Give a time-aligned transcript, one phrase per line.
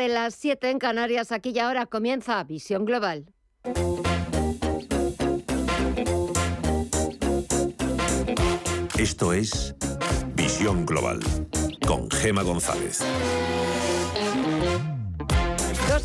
[0.00, 1.32] tarde, las 7 en Canarias.
[1.32, 3.26] Aquí y ahora comienza Visión Global.
[8.98, 9.74] Esto es
[10.34, 11.20] Visión Global
[11.86, 13.00] con Gema González.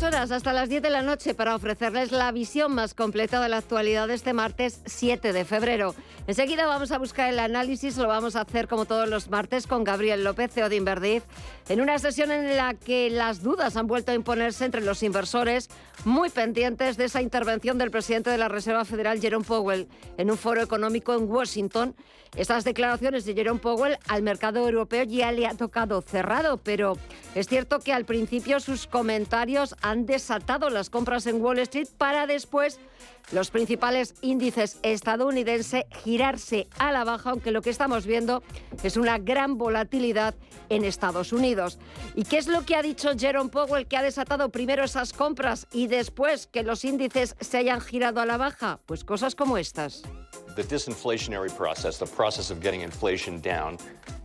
[0.06, 3.56] Horas hasta las 10 de la noche para ofrecerles la visión más completa de la
[3.56, 5.96] actualidad de este martes 7 de febrero.
[6.28, 9.82] Enseguida vamos a buscar el análisis, lo vamos a hacer como todos los martes con
[9.82, 11.24] Gabriel López, CEO de Inverdiz,
[11.68, 15.68] en una sesión en la que las dudas han vuelto a imponerse entre los inversores,
[16.04, 20.38] muy pendientes de esa intervención del presidente de la Reserva Federal, Jerome Powell, en un
[20.38, 21.96] foro económico en Washington.
[22.36, 26.98] Estas declaraciones de Jerome Powell al mercado europeo ya le ha tocado cerrado, pero
[27.34, 32.26] es cierto que al principio sus comentarios han desatado las compras en Wall Street para
[32.26, 32.78] después
[33.32, 38.42] los principales índices estadounidenses girarse a la baja, aunque lo que estamos viendo
[38.82, 40.34] es una gran volatilidad
[40.68, 41.78] en Estados Unidos.
[42.14, 45.66] ¿Y qué es lo que ha dicho Jerome Powell que ha desatado primero esas compras
[45.72, 48.78] y después que los índices se hayan girado a la baja?
[48.86, 50.02] Pues cosas como estas.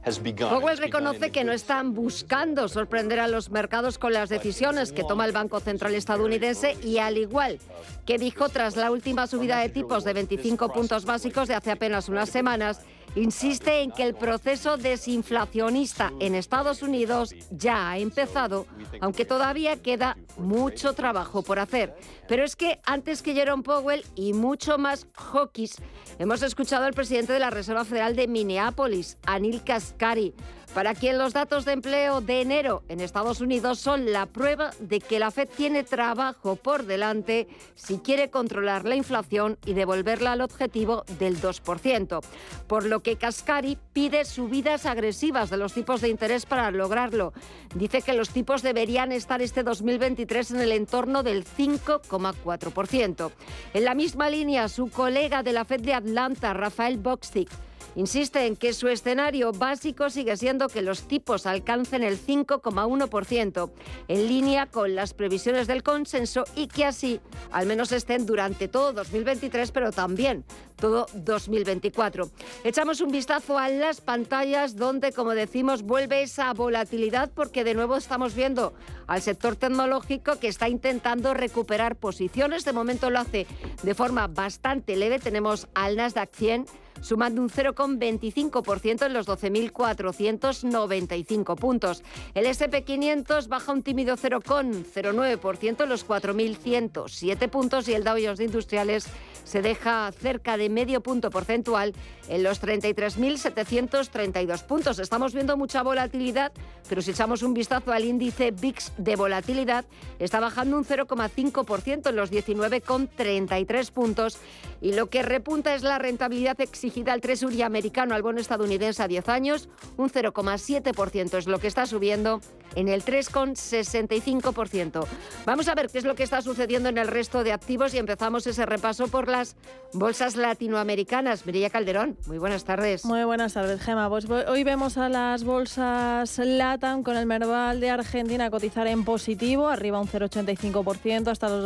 [0.03, 5.25] Powell reconoce que no están buscando sorprender a los mercados con las decisiones que toma
[5.25, 7.59] el Banco Central estadounidense y al igual
[8.05, 12.09] que dijo tras la última subida de tipos de 25 puntos básicos de hace apenas
[12.09, 12.81] unas semanas,
[13.15, 18.65] insiste en que el proceso desinflacionista en Estados Unidos ya ha empezado,
[19.01, 21.95] aunque todavía queda mucho trabajo por hacer.
[22.27, 25.75] Pero es que antes que Jerome Powell y mucho más hawkish,
[26.19, 30.33] hemos escuchado al presidente de la Reserva Federal de Minneapolis, Anil Kaskari,
[30.73, 34.99] para quien los datos de empleo de enero en Estados Unidos son la prueba de
[35.01, 40.41] que la Fed tiene trabajo por delante si quiere controlar la inflación y devolverla al
[40.41, 42.21] objetivo del 2%.
[42.67, 47.33] Por lo que Cascari pide subidas agresivas de los tipos de interés para lograrlo.
[47.75, 53.31] Dice que los tipos deberían estar este 2023 en el entorno del 5,4%.
[53.73, 57.49] En la misma línea, su colega de la Fed de Atlanta, Rafael Boxtick,
[57.95, 63.71] Insiste en que su escenario básico sigue siendo que los tipos alcancen el 5,1%,
[64.07, 67.19] en línea con las previsiones del consenso y que así
[67.51, 70.45] al menos estén durante todo 2023, pero también
[70.77, 72.31] todo 2024.
[72.63, 77.97] Echamos un vistazo a las pantallas donde, como decimos, vuelve esa volatilidad porque de nuevo
[77.97, 78.73] estamos viendo
[79.07, 82.65] al sector tecnológico que está intentando recuperar posiciones.
[82.65, 83.47] De momento lo hace
[83.83, 85.19] de forma bastante leve.
[85.19, 86.65] Tenemos al Nasdaq 100
[87.01, 92.03] sumando un 0,25% en los 12.495 puntos.
[92.33, 98.45] El SP500 baja un tímido 0,09% en los 4.107 puntos y el Dow Jones de
[98.45, 99.07] Industriales
[99.43, 101.93] se deja cerca de medio punto porcentual
[102.29, 104.99] en los 33.732 puntos.
[104.99, 106.51] Estamos viendo mucha volatilidad,
[106.87, 109.85] pero si echamos un vistazo al índice VIX de volatilidad,
[110.19, 114.37] está bajando un 0,5% en los 19,33 puntos
[114.79, 119.07] y lo que repunta es la rentabilidad exigida al Treasury americano al bono estadounidense a
[119.07, 122.41] 10 años, un 0,7% es lo que está subiendo
[122.75, 125.05] en el 3,65%.
[125.45, 127.97] Vamos a ver qué es lo que está sucediendo en el resto de activos y
[127.97, 129.55] empezamos ese repaso por las
[129.93, 131.45] bolsas latinoamericanas.
[131.45, 133.05] Mireya Calderón, muy buenas tardes.
[133.05, 134.09] Muy buenas tardes, Gema.
[134.09, 139.67] Pues hoy vemos a las bolsas LATAM con el Merval de Argentina cotizar en positivo,
[139.67, 141.63] arriba un 0,85% hasta los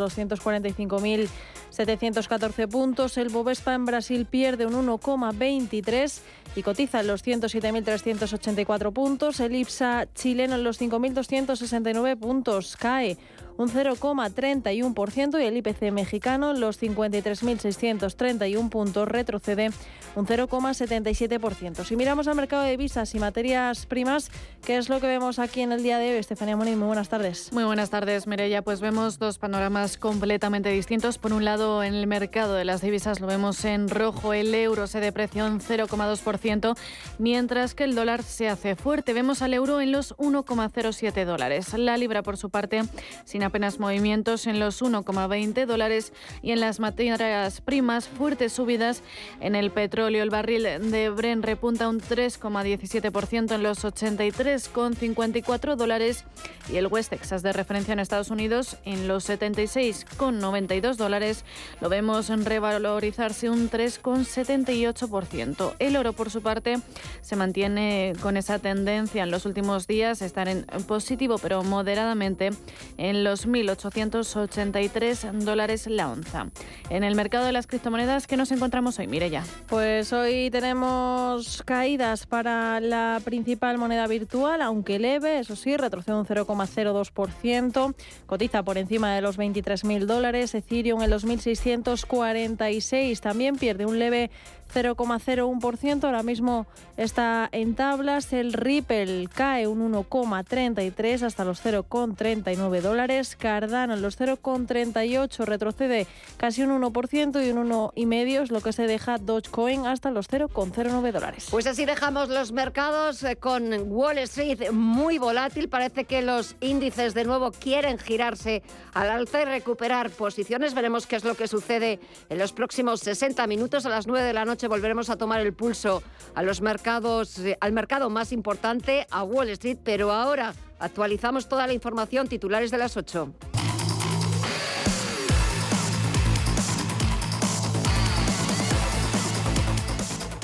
[1.76, 3.18] 245.714 puntos.
[3.18, 6.20] El Bovespa en Brasil pierde un 1,23
[6.54, 9.40] y cotiza en los 107.384 puntos.
[9.40, 13.18] El IPSA chileno en los 5.269 puntos cae
[13.58, 19.70] un 0,31% y el IPC mexicano los 53.631 puntos retrocede
[20.14, 21.84] un 0,77%.
[21.84, 24.30] Si miramos al mercado de visas y materias primas,
[24.64, 26.16] ¿qué es lo que vemos aquí en el día de hoy?
[26.16, 27.52] Estefanía Moni, muy buenas tardes.
[27.52, 28.62] Muy buenas tardes, Mireya.
[28.62, 31.18] Pues vemos dos panoramas completamente distintos.
[31.18, 34.86] Por un lado, en el mercado de las divisas lo vemos en rojo, el euro
[34.86, 36.76] se deprecia un 0,2%,
[37.18, 39.12] mientras que el dólar se hace fuerte.
[39.12, 41.72] Vemos al euro en los 1,07 dólares.
[41.74, 42.82] La libra, por su parte,
[43.24, 46.12] sin apenas movimientos en los 1,20 dólares
[46.42, 49.02] y en las materias primas fuertes subidas
[49.40, 50.22] en el petróleo.
[50.22, 56.24] El barril de Bren repunta un 3,17% en los 83,54 dólares
[56.70, 61.44] y el West Texas de referencia en Estados Unidos en los 76,92 dólares.
[61.80, 65.74] Lo vemos revalorizarse un 3,78%.
[65.78, 66.78] El oro, por su parte,
[67.20, 72.50] se mantiene con esa tendencia en los últimos días, estar en positivo pero moderadamente
[72.96, 76.46] en los los 1.883 dólares la onza.
[76.88, 79.08] En el mercado de las criptomonedas, ¿qué nos encontramos hoy?
[79.08, 79.44] Mire ya.
[79.68, 86.24] Pues hoy tenemos caídas para la principal moneda virtual, aunque leve, eso sí, retrocede un
[86.24, 87.94] 0,02%,
[88.24, 94.30] cotiza por encima de los 23.000 dólares, Ethereum en los 1.646 también pierde un leve
[94.76, 98.32] 0,01%, ahora mismo está en tablas.
[98.32, 103.36] El Ripple cae un 1,33 hasta los 0,39 dólares.
[103.36, 106.06] Cardano los 0,38 retrocede
[106.36, 111.12] casi un 1% y un 1,5 es lo que se deja Dogecoin hasta los 0,09
[111.12, 111.48] dólares.
[111.50, 115.68] Pues así dejamos los mercados eh, con Wall Street muy volátil.
[115.68, 118.62] Parece que los índices de nuevo quieren girarse
[118.92, 120.74] al alza y recuperar posiciones.
[120.74, 121.98] Veremos qué es lo que sucede
[122.28, 125.52] en los próximos 60 minutos a las 9 de la noche volveremos a tomar el
[125.52, 126.02] pulso
[126.34, 131.66] a los mercados, eh, al mercado más importante, a Wall Street, pero ahora actualizamos toda
[131.66, 133.32] la información, titulares de las 8.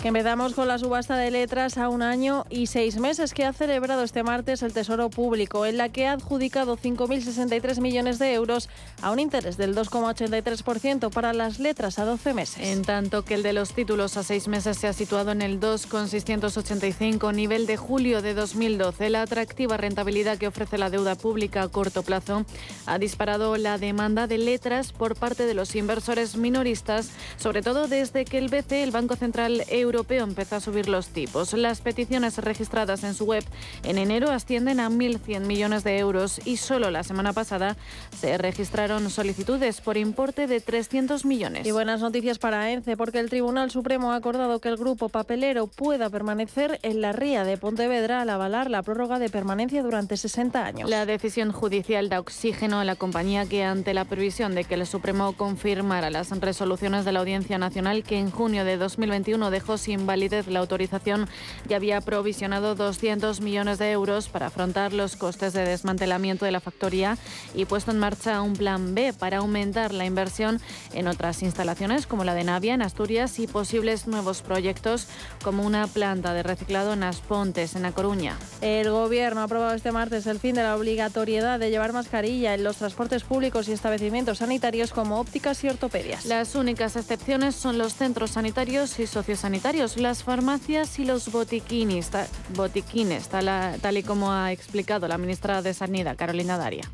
[0.03, 3.53] Que empezamos con la subasta de letras a un año y seis meses que ha
[3.53, 8.69] celebrado este martes el Tesoro Público, en la que ha adjudicado 5.063 millones de euros
[9.01, 12.67] a un interés del 2,83% para las letras a 12 meses.
[12.67, 15.61] En tanto que el de los títulos a seis meses se ha situado en el
[15.61, 19.09] 2,685 nivel de julio de 2012.
[19.09, 22.45] La atractiva rentabilidad que ofrece la deuda pública a corto plazo
[22.87, 28.25] ha disparado la demanda de letras por parte de los inversores minoristas, sobre todo desde
[28.25, 31.53] que el BCE, el Banco Central Europeo, Europeo empezó a subir los tipos.
[31.53, 33.45] Las peticiones registradas en su web
[33.85, 37.77] en enero ascienden a 1.100 millones de euros y solo la semana pasada
[38.19, 41.67] se registraron solicitudes por importe de 300 millones.
[41.67, 45.67] Y buenas noticias para ENCE porque el Tribunal Supremo ha acordado que el grupo papelero
[45.67, 50.65] pueda permanecer en la ría de Pontevedra al avalar la prórroga de permanencia durante 60
[50.65, 50.89] años.
[50.89, 54.87] La decisión judicial da oxígeno a la compañía que ante la previsión de que el
[54.87, 60.07] Supremo confirmara las resoluciones de la Audiencia Nacional que en junio de 2021 dejó sin
[60.07, 61.29] validez la autorización
[61.69, 66.61] ya había provisionado 200 millones de euros para afrontar los costes de desmantelamiento de la
[66.61, 67.19] factoría
[67.55, 70.61] y puesto en marcha un plan B para aumentar la inversión
[70.95, 75.09] en otras instalaciones como la de Navia en Asturias y posibles nuevos proyectos
[75.43, 78.37] como una planta de reciclado en Aspontes, en La Coruña.
[78.61, 82.63] El Gobierno ha aprobado este martes el fin de la obligatoriedad de llevar mascarilla en
[82.63, 86.25] los transportes públicos y establecimientos sanitarios como ópticas y ortopedias.
[86.25, 93.97] Las únicas excepciones son los centros sanitarios y sociosanitarios las farmacias y los botiquines, tal,
[93.97, 96.91] y como ha explicado la ministra de Sanidad, Carolina Daria.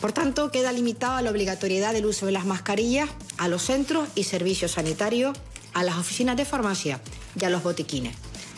[0.00, 4.24] Por tanto, queda limitada la obligatoriedad del uso de las mascarillas a los centros y
[4.24, 5.36] servicios sanitarios,
[5.74, 6.98] a las oficinas de farmacia
[7.38, 8.16] y a los botiquines.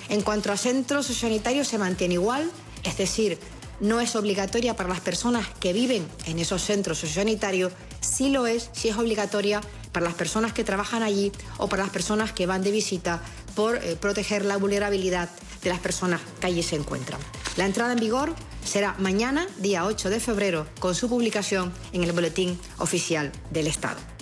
[0.09, 2.49] En cuanto a centros sanitarios, se mantiene igual,
[2.85, 3.37] es decir,
[3.81, 7.73] no es obligatoria para las personas que viven en esos centros sociosanitarios,
[8.07, 9.61] sí lo es si es obligatoria
[9.93, 13.21] para las personas que trabajan allí o para las personas que van de visita
[13.55, 15.29] por eh, proteger la vulnerabilidad
[15.63, 17.21] de las personas que allí se encuentran.
[17.57, 22.13] La entrada en vigor será mañana, día 8 de febrero, con su publicación en el
[22.13, 24.16] Boletín Oficial del Estado.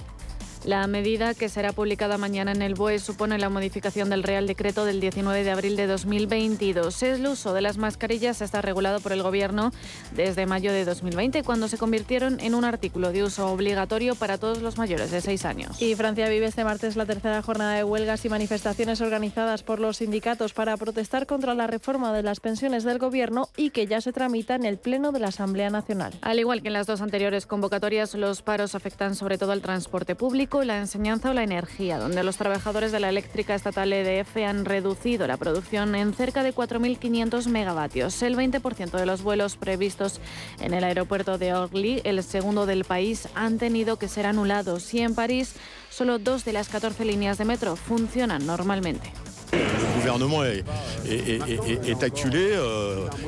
[0.64, 4.86] La medida que será publicada mañana en el BOE supone la modificación del Real Decreto
[4.86, 7.02] del 19 de abril de 2022.
[7.02, 9.72] El uso de las mascarillas está regulado por el Gobierno
[10.16, 14.62] desde mayo de 2020, cuando se convirtieron en un artículo de uso obligatorio para todos
[14.62, 15.82] los mayores de 6 años.
[15.82, 19.98] Y Francia vive este martes la tercera jornada de huelgas y manifestaciones organizadas por los
[19.98, 24.14] sindicatos para protestar contra la reforma de las pensiones del Gobierno y que ya se
[24.14, 26.14] tramita en el Pleno de la Asamblea Nacional.
[26.22, 30.14] Al igual que en las dos anteriores convocatorias, los paros afectan sobre todo al transporte
[30.14, 34.64] público la enseñanza o la energía, donde los trabajadores de la eléctrica estatal EDF han
[34.64, 38.22] reducido la producción en cerca de 4.500 megavatios.
[38.22, 40.20] El 20% de los vuelos previstos
[40.60, 45.00] en el aeropuerto de Orly, el segundo del país, han tenido que ser anulados y
[45.00, 45.54] en París
[45.90, 49.12] solo dos de las 14 líneas de metro funcionan normalmente.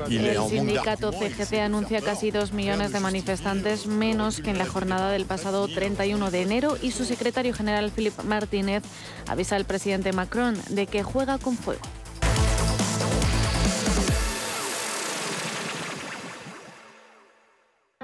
[0.09, 5.27] El sindicato CGT anuncia casi dos millones de manifestantes menos que en la jornada del
[5.27, 8.83] pasado 31 de enero y su secretario general Philippe Martínez
[9.27, 11.83] avisa al presidente Macron de que juega con fuego.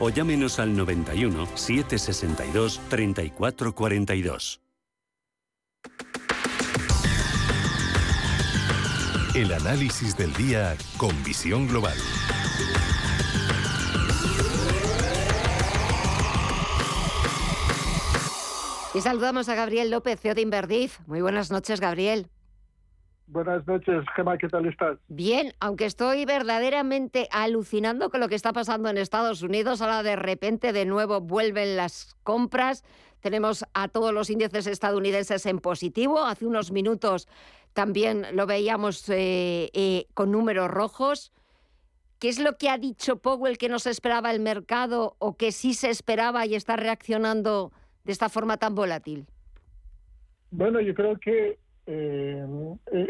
[0.00, 4.60] o llámenos al 91 762 3442.
[9.34, 11.96] El análisis del día con visión global.
[18.94, 20.98] Y saludamos a Gabriel López, CEO de Inverdif.
[21.06, 22.26] Muy buenas noches, Gabriel.
[23.30, 24.96] Buenas noches, Gemma, ¿qué tal estás?
[25.08, 30.16] Bien, aunque estoy verdaderamente alucinando con lo que está pasando en Estados Unidos, ahora de
[30.16, 32.84] repente de nuevo vuelven las compras.
[33.20, 36.24] Tenemos a todos los índices estadounidenses en positivo.
[36.24, 37.28] Hace unos minutos
[37.74, 41.30] también lo veíamos eh, eh, con números rojos.
[42.18, 45.52] ¿Qué es lo que ha dicho Powell que no se esperaba el mercado o que
[45.52, 47.72] sí se esperaba y está reaccionando
[48.04, 49.26] de esta forma tan volátil?
[50.50, 51.58] Bueno, yo creo que
[51.90, 52.44] eh,
[52.92, 53.08] eh,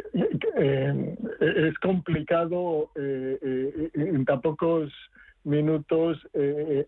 [0.56, 4.92] eh, es complicado en tan pocos
[5.42, 6.16] minutos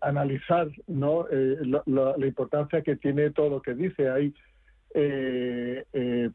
[0.01, 1.25] analizar ¿no?
[1.29, 4.09] la, importancia que tiene todo lo que dice.
[4.09, 4.33] Hay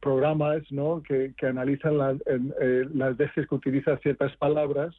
[0.01, 1.03] programas ¿no?
[1.03, 1.97] que, analizan
[2.95, 4.95] las veces que utiliza ciertas palabras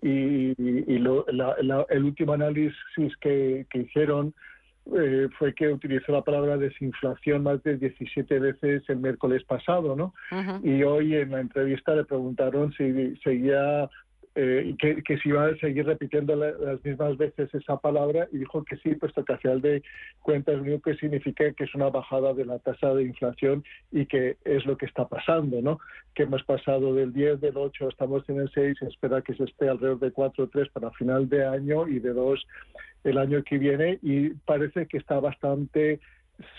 [0.00, 4.32] y, el último análisis que, que hicieron
[4.96, 10.14] eh, fue que utilizó la palabra desinflación más de 17 veces el miércoles pasado, ¿no?
[10.62, 13.88] Y hoy en la entrevista le preguntaron si seguía
[14.40, 18.62] eh, que, que si iba a seguir repitiendo las mismas veces esa palabra y dijo
[18.62, 19.82] que sí, puesto que al final de
[20.22, 24.36] cuentas lo que significa que es una bajada de la tasa de inflación y que
[24.44, 25.80] es lo que está pasando, ¿no?
[26.14, 29.42] Que hemos pasado del 10, del 8, estamos en el 6, se espera que se
[29.42, 32.46] esté alrededor de 4 o 3 para final de año y de 2
[33.02, 35.98] el año que viene y parece que está bastante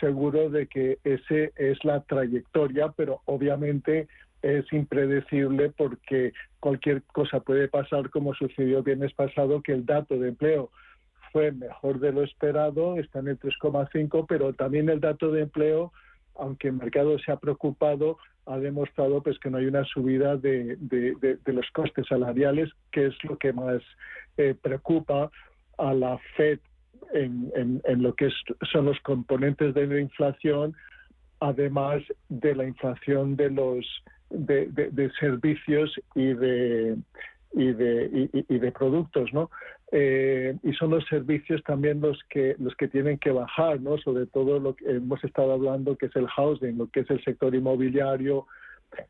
[0.01, 4.09] seguro de que ese es la trayectoria, pero obviamente
[4.41, 10.17] es impredecible porque cualquier cosa puede pasar como sucedió el viernes pasado, que el dato
[10.17, 10.72] de empleo
[11.31, 15.91] fue mejor de lo esperado, está en el 3,5, pero también el dato de empleo,
[16.36, 20.77] aunque el mercado se ha preocupado, ha demostrado pues que no hay una subida de,
[21.46, 23.81] los costes salariales, que es lo que más
[24.38, 25.29] eh, preocupa
[25.77, 26.60] a la Fed
[27.13, 28.29] en, en, lo que
[28.72, 30.75] son los componentes de la inflación,
[31.39, 33.86] además de la inflación de los
[34.29, 36.98] de, servicios y de
[37.51, 39.50] y de, y, de productos, ¿no?
[39.91, 43.98] Eh, y son los servicios también los que los que tienen que bajar, ¿no?
[43.98, 47.24] Sobre todo lo que hemos estado hablando que es el housing, lo que es el
[47.24, 48.45] sector inmobiliario,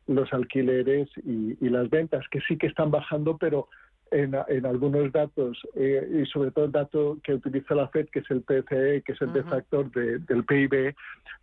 [0.06, 3.68] los alquileres y, y las ventas, que sí que están bajando, pero
[4.10, 8.20] en, en algunos datos eh, y sobre todo el dato que utiliza la Fed, que
[8.20, 10.94] es el PCE, que es el defactor del PIB,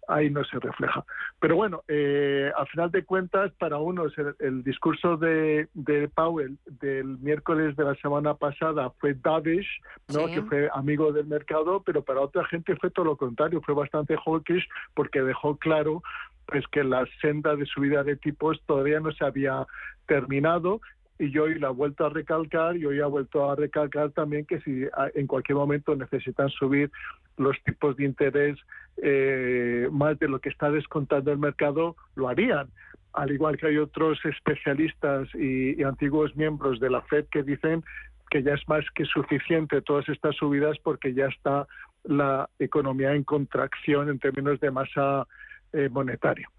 [0.08, 1.06] ahí no se refleja.
[1.40, 7.18] Pero bueno, eh, al final de cuentas, para unos el, discurso de, de, Powell del
[7.20, 9.68] miércoles de la semana pasada fue dovish,
[10.14, 10.28] ¿no?
[10.28, 14.16] que fue amigo del mercado, pero para otra gente fue todo lo contrario, fue bastante
[14.18, 16.02] hawkish porque dejó claro
[16.48, 19.68] pues que la senda de subida de tipos todavía no se había
[20.08, 20.80] terminado
[21.20, 24.60] y yo hoy la vuelto a recalcar y hoy ha vuelto a recalcar también que
[24.62, 26.92] si en cualquier momento necesitan subir
[27.38, 28.58] los tipos de interés
[28.98, 32.68] eh, más de lo que está descontando el mercado, lo harían.
[33.14, 37.84] Al igual que hay otros especialistas y, antiguos miembros de la Fed que dicen
[38.30, 41.66] que ya es más que suficiente todas estas subidas porque ya está
[42.04, 45.28] la economía en contracción en términos de masa
[45.78, 46.50] eh, monetario.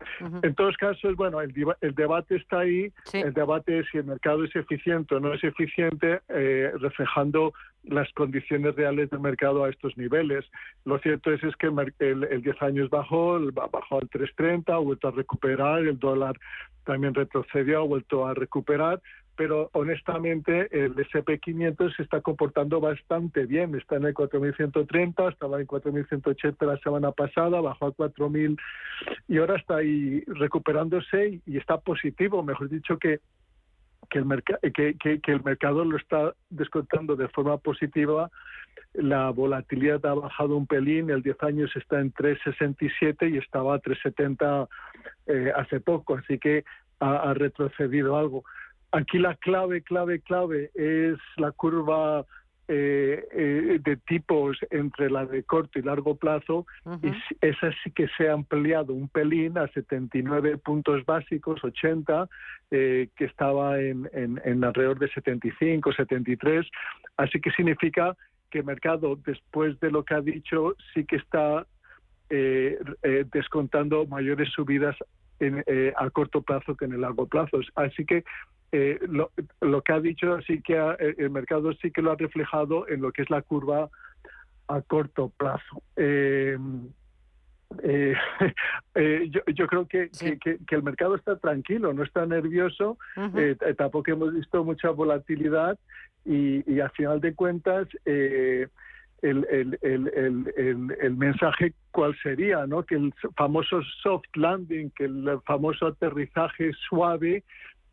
[0.43, 4.45] En todos casos, bueno, el, el debate está ahí, el debate es si el mercado
[4.45, 9.97] es eficiente o no es eficiente, eh, reflejando las condiciones reales del mercado a estos
[9.97, 10.45] niveles.
[10.85, 15.09] Lo cierto es, es que el, el, 10 años bajó, bajó al 3.30, ha vuelto
[15.09, 16.39] a recuperar, el dólar
[16.85, 19.03] también retrocedió, ha vuelto a recuperar,
[19.39, 23.73] pero honestamente el SP500 se está comportando bastante bien.
[23.77, 28.59] Está en el 4.130, estaba en 4.180 la semana pasada, bajó a 4.000
[29.29, 33.21] y ahora está ahí recuperándose y, está positivo, mejor dicho que
[34.11, 34.43] el,
[34.73, 38.31] que, el mercado lo está descontando de forma positiva.
[38.93, 43.81] La volatilidad ha bajado un pelín, el 10 años está en 3,67 y estaba a
[43.81, 44.69] 3,70
[45.27, 46.65] eh, hace poco, así que
[46.99, 48.43] ha retrocedido algo.
[48.93, 52.25] Aquí la clave, clave, clave es la curva
[52.71, 56.67] eh, eh, de tipos entre la de corto y largo plazo,
[57.03, 57.09] y
[57.41, 62.29] esa sí que se ha ampliado un pelín a 79 puntos básicos, 80,
[62.71, 66.67] eh, que estaba en, en, alrededor de 75, 73.
[67.17, 68.15] Así que significa
[68.51, 71.67] que el mercado, después de lo que ha dicho, sí que está
[73.33, 74.95] descontando mayores subidas
[75.41, 75.65] en,
[75.97, 77.61] a corto plazo que en el largo plazo.
[77.75, 78.25] Así que
[78.71, 80.77] eh, lo, que ha dicho sí que
[81.17, 83.89] el mercado sí que lo ha reflejado en lo que es la curva
[84.69, 85.83] a corto plazo.
[85.97, 86.59] Eh,
[87.83, 88.15] eh,
[89.55, 92.99] yo, creo que, que, el mercado está tranquilo, no está nervioso,
[93.77, 95.79] tampoco hemos visto mucha volatilidad
[96.27, 97.89] y, y al final de cuentas
[99.23, 102.85] el, el, el, el, mensaje cuál sería, ¿no?
[102.85, 107.43] Que el famoso soft landing, que el famoso aterrizaje suave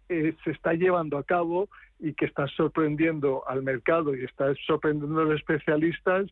[0.10, 1.68] eh, se está llevando a cabo
[2.00, 6.28] y que está sorprendiendo al mercado y está sorprendiendo a los especialistas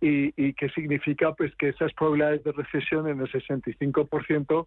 [0.00, 4.66] y, y que significa pues que esas probabilidades de recesión en el 65%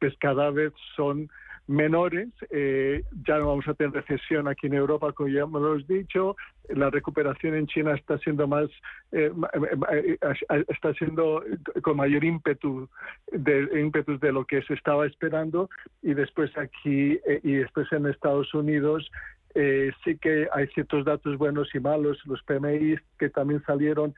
[0.00, 1.30] pues cada vez son
[1.66, 2.28] menores.
[2.50, 6.36] Eh, ya no vamos a tener recesión aquí en Europa, como ya hemos dicho.
[6.68, 8.68] La recuperación en China está siendo más,
[9.12, 9.30] eh,
[9.92, 10.18] eh,
[10.68, 11.42] está siendo
[11.82, 12.88] con mayor ímpetu
[13.32, 15.70] de, de lo que se estaba esperando.
[16.02, 19.10] Y después aquí y después en Estados Unidos
[20.04, 22.18] sí que hay ciertos datos buenos y malos.
[22.26, 24.14] Los PMI que también salieron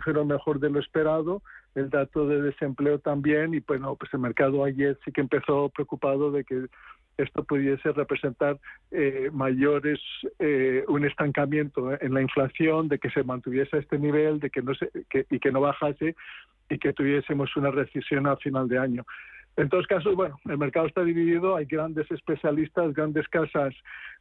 [0.00, 1.42] fueron mejor de lo esperado
[1.74, 6.30] el dato de desempleo también y bueno, pues el mercado ayer sí que empezó preocupado
[6.30, 6.66] de que
[7.16, 8.58] esto pudiese representar
[8.90, 10.00] eh, mayores
[10.38, 14.62] eh, un estancamiento en la inflación, de que se mantuviese a este nivel, de que
[14.62, 14.90] no se,
[15.30, 16.16] y que no bajase
[16.68, 19.04] y que tuviésemos una recesión a final de año.
[19.56, 23.74] En todos casos, bueno, el mercado está dividido, hay grandes especialistas, grandes casas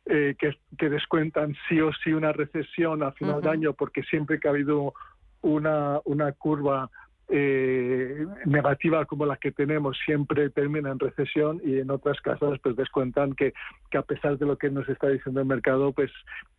[0.05, 4.39] eh, que, que, descuentan sí o sí una recesión a final de año, porque siempre
[4.39, 4.93] que ha habido
[5.41, 6.89] una, una curva
[7.31, 12.75] eh, negativa como la que tenemos siempre termina en recesión y en otras casas pues
[12.75, 13.53] descuentan que,
[13.91, 16.09] que a pesar de lo que nos está diciendo el mercado pues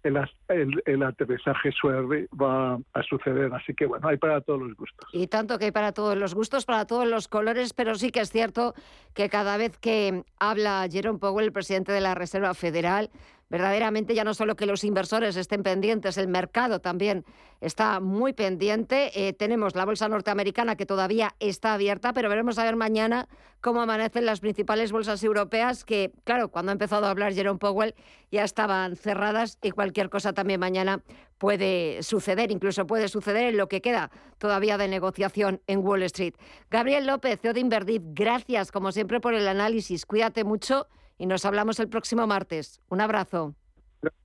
[0.04, 0.16] el,
[0.48, 3.52] el, el, aterrizaje suave va a suceder.
[3.52, 5.08] Así que bueno hay para todos los gustos.
[5.12, 8.20] Y tanto que hay para todos los gustos para todos los colores pero sí que
[8.20, 8.74] es cierto
[9.12, 13.10] que cada vez que habla Jerome Powell el presidente de la Reserva Federal
[13.50, 17.24] verdaderamente ya no solo que los inversores estén pendientes, el mercado también
[17.60, 19.10] está muy pendiente.
[19.14, 23.28] Eh, tenemos la bolsa norteamericana que todavía está abierta, pero veremos a ver mañana
[23.60, 27.94] cómo amanecen las principales bolsas europeas que, claro, cuando ha empezado a hablar Jerome Powell
[28.30, 31.02] ya estaban cerradas y cualquier cosa también mañana
[31.36, 36.34] puede suceder, incluso puede suceder en lo que queda todavía de negociación en Wall Street.
[36.70, 40.06] Gabriel López, CEO de Inverdiv, gracias como siempre por el análisis.
[40.06, 40.86] Cuídate mucho
[41.20, 42.80] y nos hablamos el próximo martes.
[42.88, 43.54] Un abrazo.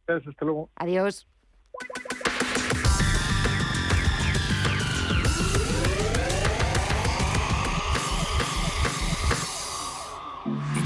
[0.08, 0.69] Gracias, hasta luego.
[0.77, 1.27] Adiós.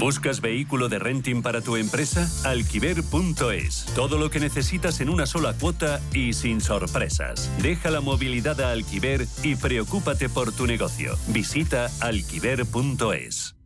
[0.00, 2.26] ¿Buscas vehículo de renting para tu empresa?
[2.48, 3.86] Alquiver.es.
[3.94, 7.52] Todo lo que necesitas en una sola cuota y sin sorpresas.
[7.62, 11.14] Deja la movilidad a Alquiver y preocúpate por tu negocio.
[11.28, 13.59] Visita alquiver.es.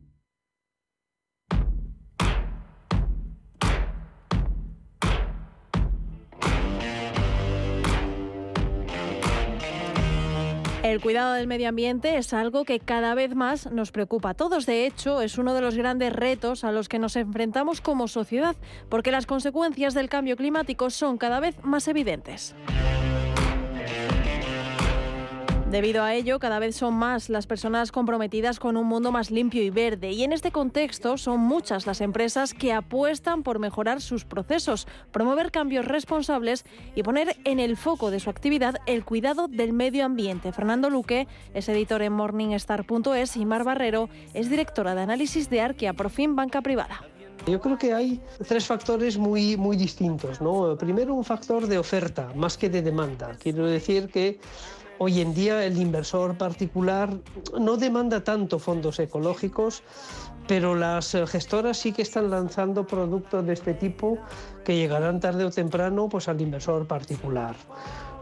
[10.85, 14.67] El cuidado del medio ambiente es algo que cada vez más nos preocupa a todos.
[14.67, 18.55] De hecho, es uno de los grandes retos a los que nos enfrentamos como sociedad,
[18.91, 22.55] porque las consecuencias del cambio climático son cada vez más evidentes.
[25.75, 29.61] Debido a ello, cada vez son más las personas comprometidas con un mundo más limpio
[29.61, 30.13] y verde.
[30.13, 35.51] Y en este contexto son muchas las empresas que apuestan por mejorar sus procesos, promover
[35.51, 40.53] cambios responsables y poner en el foco de su actividad el cuidado del medio ambiente.
[40.53, 45.93] Fernando Luque es editor en morningstar.es y Mar Barrero es directora de análisis de Arquia
[45.93, 47.03] Profim Banca Privada.
[47.47, 50.39] Yo creo que hay tres factores muy, muy distintos.
[50.79, 53.37] Primero, un factor de oferta más que de demanda.
[53.39, 54.39] Quiero decir que
[54.99, 57.11] Hoy en día el inversor particular
[57.59, 59.83] no demanda tanto fondos ecológicos,
[60.47, 64.19] pero las eh, gestoras sí que están lanzando productos de este tipo
[64.65, 67.57] que llegarán tarde o temprano pues, al inversor particular.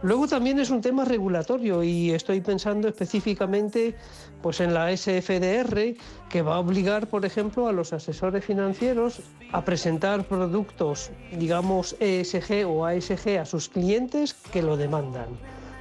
[0.02, 3.94] Luego también es un tema regulatorio y estoy pensando específicamente
[4.40, 5.94] pues, en la SFDR
[6.28, 9.20] que va a obligar, por ejemplo, a los asesores financieros
[9.52, 15.28] a presentar productos, digamos, ESG o ASG a sus clientes que lo demandan.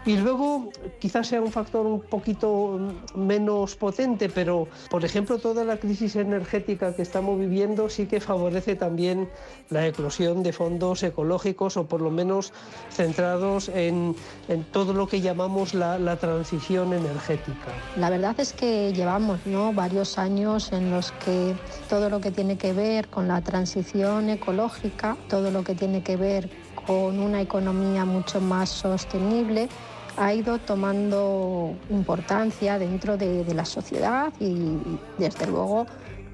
[0.05, 2.79] Y luego quizás sea un factor un poquito
[3.13, 8.75] menos potente, pero por ejemplo toda la crisis energética que estamos viviendo sí que favorece
[8.75, 9.29] también
[9.69, 12.51] la eclosión de fondos ecológicos o por lo menos
[12.89, 14.15] centrados en,
[14.47, 17.71] en todo lo que llamamos la, la, transición energética.
[17.97, 19.71] La verdad es que llevamos ¿no?
[19.71, 21.55] varios años en los que
[21.89, 26.17] todo lo que tiene que ver con la transición ecológica, todo lo que tiene que
[26.17, 26.49] ver
[26.87, 29.69] con una economía mucho más sostenible,
[30.17, 34.77] ha ido tomando importancia dentro de, la sociedad y
[35.17, 35.85] desde luego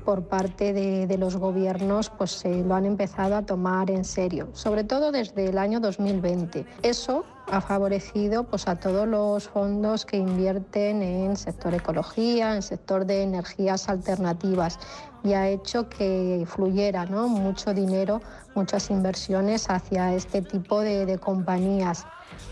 [0.06, 4.84] por parte de, los gobiernos pues se lo han empezado a tomar en serio, sobre
[4.84, 6.66] todo desde el año 2020.
[6.82, 13.06] Eso ha favorecido pues, a todos los fondos que invierten en sector ecología, en sector
[13.06, 14.80] de energías alternativas
[15.24, 18.22] y ha hecho que fluyera mucho dinero,
[18.56, 22.06] muchas inversiones hacia este tipo de compañías.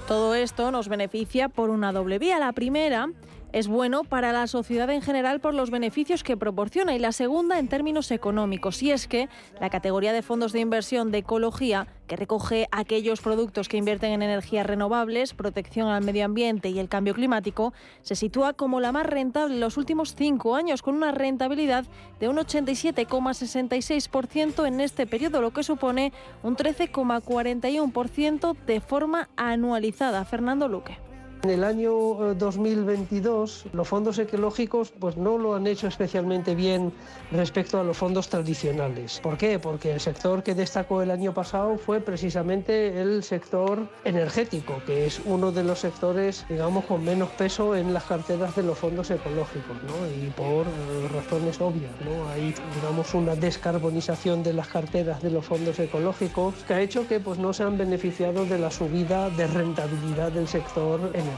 [0.08, 2.40] Todo esto nos beneficia por una doble vía.
[2.40, 3.10] La primera
[3.56, 7.58] es bueno para la sociedad en general por los beneficios que proporciona y la segunda
[7.58, 8.84] en términos económicos.
[8.84, 9.30] Y es que
[9.62, 14.24] la categoría de fondos de inversión de ecología, que recoge aquellos productos que invierten en
[14.24, 19.06] energías renovables, protección al medio ambiente y el cambio climático, se sitúa como la más
[19.06, 21.86] rentable en los últimos cinco años, con una rentabilidad
[22.20, 26.12] de un 87,66% en este periodo, lo que supone
[26.44, 30.26] un 13,41% de forma anualizada.
[30.26, 31.05] Fernando Luque.
[31.46, 36.92] En el año 2022 eh, los fondos ecológicos pues no lo han hecho especialmente bien
[37.32, 39.20] respecto a los fondos tradicionales.
[39.22, 39.60] ¿Por qué?
[39.60, 45.22] Porque el sector que destacó el año pasado fue precisamente el sector energético, que es
[45.24, 49.78] uno de los sectores, digamos, con menos peso en las carteras de los fondos ecológicos,
[49.84, 50.26] ¿no?
[50.26, 52.28] Y por eh, razones obvias, ¿no?
[52.30, 57.20] Hay, digamos, una descarbonización de las carteras de los fondos ecológicos que ha hecho que
[57.20, 61.35] pues no se han beneficiado de la subida de rentabilidad del sector energético.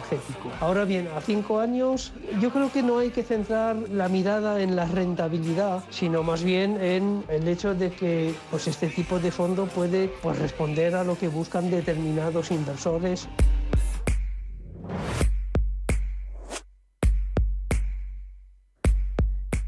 [0.60, 4.75] Ahora bien, a cinco años yo creo que no hay que centrar la mirada en
[4.75, 9.65] la rentabilidad, sino más bien en el hecho de que pues, este tipo de fondo
[9.65, 13.27] puede pues, responder a lo que buscan determinados inversores.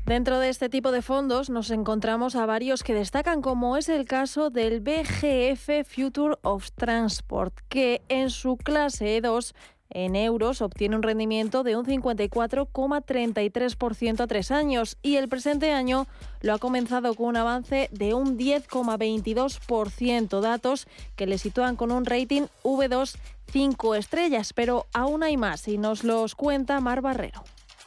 [0.09, 4.05] Dentro de este tipo de fondos nos encontramos a varios que destacan, como es el
[4.05, 9.53] caso del BGF Future of Transport, que en su clase 2
[9.89, 16.06] en euros obtiene un rendimiento de un 54,33% a tres años y el presente año
[16.41, 22.06] lo ha comenzado con un avance de un 10,22%, datos que le sitúan con un
[22.06, 23.17] rating V2
[23.52, 27.43] 5 estrellas, pero aún hay más y nos los cuenta Mar Barrero.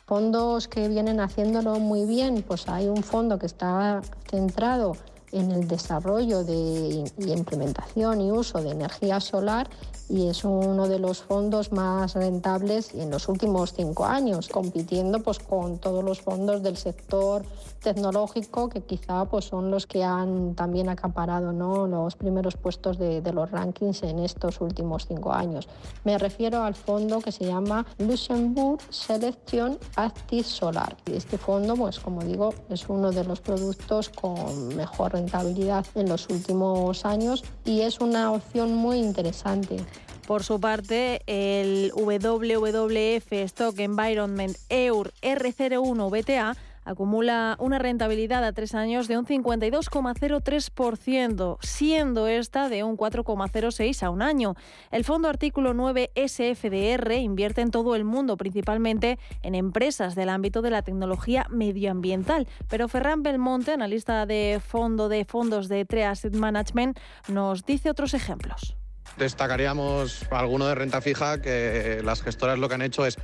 [0.06, 4.96] Fondos que vienen haciéndolo muy bien, pues hay un fondo que está centrado
[5.32, 9.68] en el desarrollo de, y implementación y uso de energía solar
[10.08, 15.38] y es uno de los fondos más rentables en los últimos cinco años, compitiendo pues,
[15.38, 17.42] con todos los fondos del sector
[17.82, 21.86] tecnológico que quizá pues, son los que han también acaparado ¿no?
[21.86, 25.68] los primeros puestos de, los rankings en estos últimos cinco años.
[26.04, 30.96] Me refiero al fondo que se llama Luxembourg Selection Active Solar.
[31.06, 36.28] Este fondo, pues como digo, es uno de los productos con mejor rentabilidad en los
[36.28, 39.76] últimos años y es una opción muy interesante.
[40.26, 48.74] Por su parte, el WWF Stock Environment EUR R01 BTA acumula una rentabilidad a tres
[48.74, 54.54] años de un 52,03%, siendo esta de un 4,06 a un año.
[54.90, 60.62] El fondo artículo 9 SFDR invierte en todo el mundo, principalmente en empresas del ámbito
[60.62, 62.46] de la tecnología medioambiental.
[62.68, 68.14] Pero Ferran Belmonte, analista de fondo de fondos de Tre Asset Management, nos dice otros
[68.14, 68.76] ejemplos.
[69.16, 73.16] Destacaríamos alguno de renta fija que las gestoras lo que han hecho es,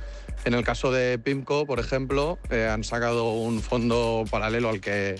[0.45, 5.15] en el caso de PIMCO, por ejemplo, eh, han sacado un fondo paralelo al que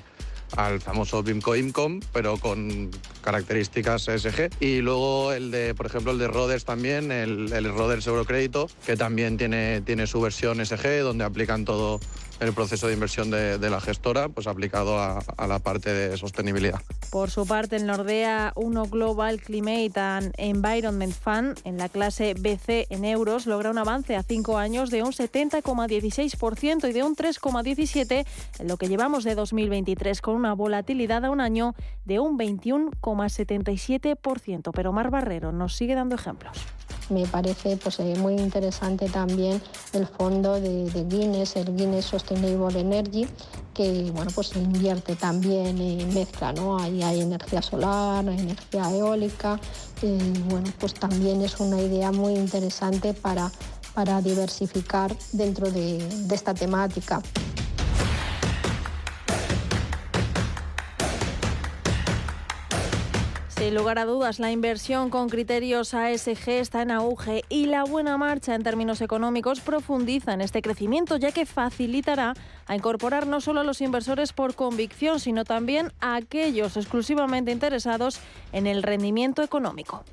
[0.55, 2.89] al famoso PIMCO Income, pero con
[3.21, 4.49] características ESG.
[4.59, 8.95] Y luego el de, por ejemplo, el de Roders también, el, el Roders Eurocrédito, que
[8.95, 11.99] también tiene, tiene su versión ESG, donde aplican todo
[12.39, 16.81] el proceso de inversión de, la gestora pues aplicado a, la parte de sostenibilidad.
[17.11, 22.87] Por su parte, el Nordea 1 Global Climate and Environment Fund en la clase BC
[22.89, 28.25] en euros logra un avance a cinco años de un 70,16% y de un 3,17%
[28.59, 31.75] en lo que llevamos de 2023, con una volatilidad a un año
[32.05, 34.71] de un 21,77%.
[34.73, 36.57] Pero Mar Barrero nos sigue dando ejemplos
[37.09, 39.61] me parece pues, eh, muy interesante también
[39.93, 43.27] el fondo de, Guinness, el Guinness Sustainable Energy,
[43.73, 46.77] que bueno, pues invierte también en mezcla, ¿no?
[46.79, 49.59] Ahí hay energía solar, energía eólica,
[50.01, 50.17] y
[50.49, 53.51] bueno, pues también es una idea muy interesante para,
[53.93, 55.99] para diversificar dentro de
[56.31, 57.21] esta temática.
[63.59, 68.17] Sin lugar a dudas, la inversión con criterios ASG está en auge y la buena
[68.17, 72.35] marcha en términos económicos profundiza en este crecimiento, ya que facilitará
[72.67, 78.21] a incorporar no solo a los inversores por convicción, sino también a aquellos exclusivamente interesados
[78.53, 80.05] en el rendimiento económico.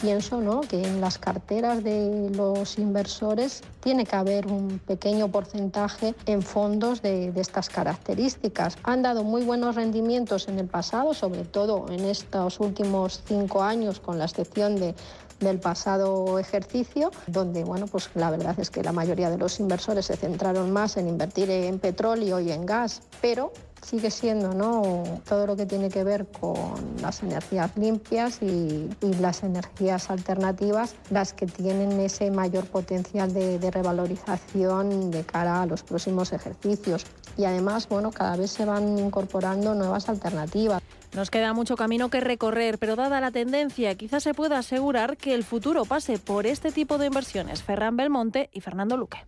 [0.00, 0.60] Pienso ¿no?
[0.60, 7.02] que en las carteras de los inversores tiene que haber un pequeño porcentaje en fondos
[7.02, 8.76] de, de estas características.
[8.82, 14.00] Han dado muy buenos rendimientos en el pasado, sobre todo en estos últimos cinco años,
[14.00, 14.94] con la excepción de
[15.40, 20.06] del pasado ejercicio, donde bueno, pues la verdad es que la mayoría de los inversores
[20.06, 25.04] se centraron más en invertir en petróleo y en gas, pero sigue siendo ¿no?
[25.28, 28.88] todo lo que tiene que ver con las energías limpias y,
[29.20, 35.66] las energías alternativas las que tienen ese mayor potencial de, de, revalorización de cara a
[35.66, 37.06] los próximos ejercicios.
[37.36, 40.82] Y además, bueno, cada vez se van incorporando nuevas alternativas.
[41.14, 45.34] Nos queda mucho camino que recorrer, pero dada la tendencia, quizás se pueda asegurar que
[45.34, 47.62] el futuro pase por este tipo de inversiones.
[47.62, 49.24] Ferran Belmonte y Fernando Luque.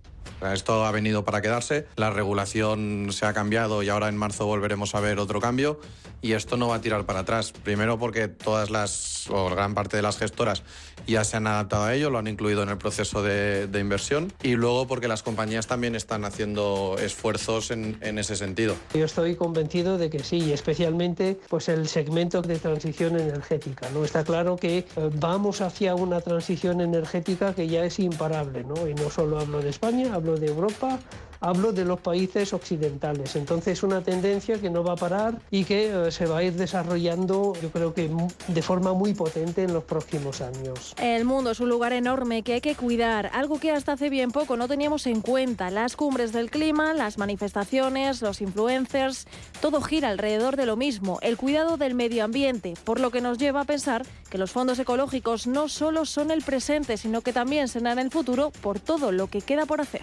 [0.53, 4.95] Esto ha venido para quedarse, la regulación se ha cambiado y ahora en marzo volveremos
[4.95, 5.81] a ver otro cambio
[6.21, 7.53] y esto no va a tirar para atrás.
[7.53, 10.62] Primero porque todas las, o gran parte de las gestoras
[11.07, 14.57] ya se han adaptado a ello, lo han incluido en el proceso de, inversión y
[14.57, 18.75] luego porque las compañías también están haciendo esfuerzos en, en, ese sentido.
[18.93, 23.88] Yo estoy convencido de que sí, especialmente pues el segmento de transición energética.
[23.95, 24.05] ¿no?
[24.05, 28.88] Está claro que eh, vamos hacia una transición energética que ya es imparable, ¿no?
[28.88, 30.98] y no solo hablo de España, hablo de Europa,
[31.40, 33.37] hablo de los países occidentales.
[33.37, 36.55] Entonces, una tendencia que no va a parar y que eh, se va a ir
[36.55, 38.11] desarrollando, yo creo que
[38.48, 40.94] de forma muy potente en los próximos años.
[40.98, 44.31] El mundo es un lugar enorme que hay que cuidar, algo que hasta hace bien
[44.31, 45.70] poco no teníamos en cuenta.
[45.70, 49.27] Las cumbres del clima, las manifestaciones, los influencers,
[49.61, 53.38] todo gira alrededor de lo mismo, el cuidado del medio ambiente, por lo que nos
[53.38, 57.68] lleva a pensar que los fondos ecológicos no solo son el presente, sino que también
[57.68, 60.03] serán el futuro por todo lo que queda por hacer.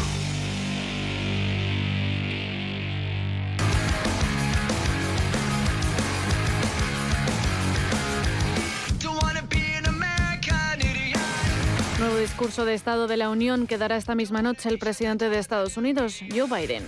[12.21, 15.75] Discurso de Estado de la Unión que dará esta misma noche el presidente de Estados
[15.75, 16.83] Unidos, Joe Biden.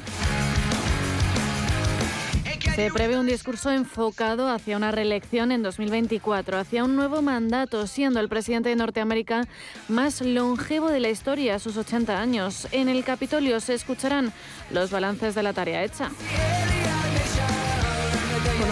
[2.75, 8.19] Se prevé un discurso enfocado hacia una reelección en 2024, hacia un nuevo mandato, siendo
[8.19, 9.47] el presidente de Norteamérica
[9.87, 12.67] más longevo de la historia a sus 80 años.
[12.71, 14.31] En el Capitolio se escucharán
[14.69, 16.11] los balances de la tarea hecha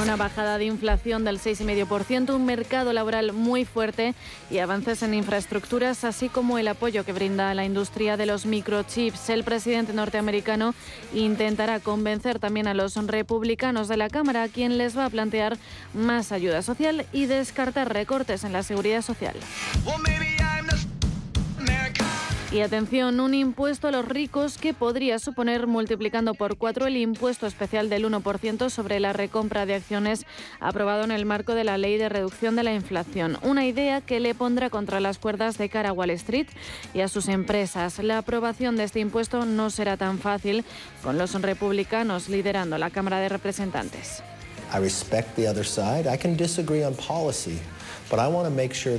[0.01, 4.15] una bajada de inflación del 6,5%, un mercado laboral muy fuerte
[4.49, 8.45] y avances en infraestructuras, así como el apoyo que brinda a la industria de los
[8.45, 9.29] microchips.
[9.29, 10.73] El presidente norteamericano
[11.13, 15.57] intentará convencer también a los republicanos de la Cámara, quien les va a plantear
[15.93, 19.35] más ayuda social y descartar recortes en la seguridad social.
[22.51, 27.47] Y atención, un impuesto a los ricos que podría suponer multiplicando por cuatro el impuesto
[27.47, 30.25] especial del 1% sobre la recompra de acciones
[30.59, 33.37] aprobado en el marco de la Ley de Reducción de la Inflación.
[33.41, 36.47] Una idea que le pondrá contra las cuerdas de cara a Wall Street
[36.93, 37.99] y a sus empresas.
[37.99, 40.65] La aprobación de este impuesto no será tan fácil
[41.03, 44.21] con los republicanos liderando la Cámara de Representantes.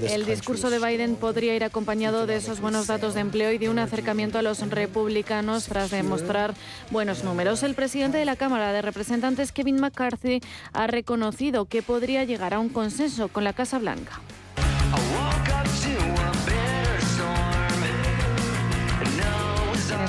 [0.09, 3.69] El discurso de Biden podría ir acompañado de esos buenos datos de empleo y de
[3.69, 6.55] un acercamiento a los republicanos tras demostrar
[6.91, 7.63] buenos números.
[7.63, 10.41] El presidente de la Cámara de Representantes, Kevin McCarthy,
[10.73, 14.21] ha reconocido que podría llegar a un consenso con la Casa Blanca.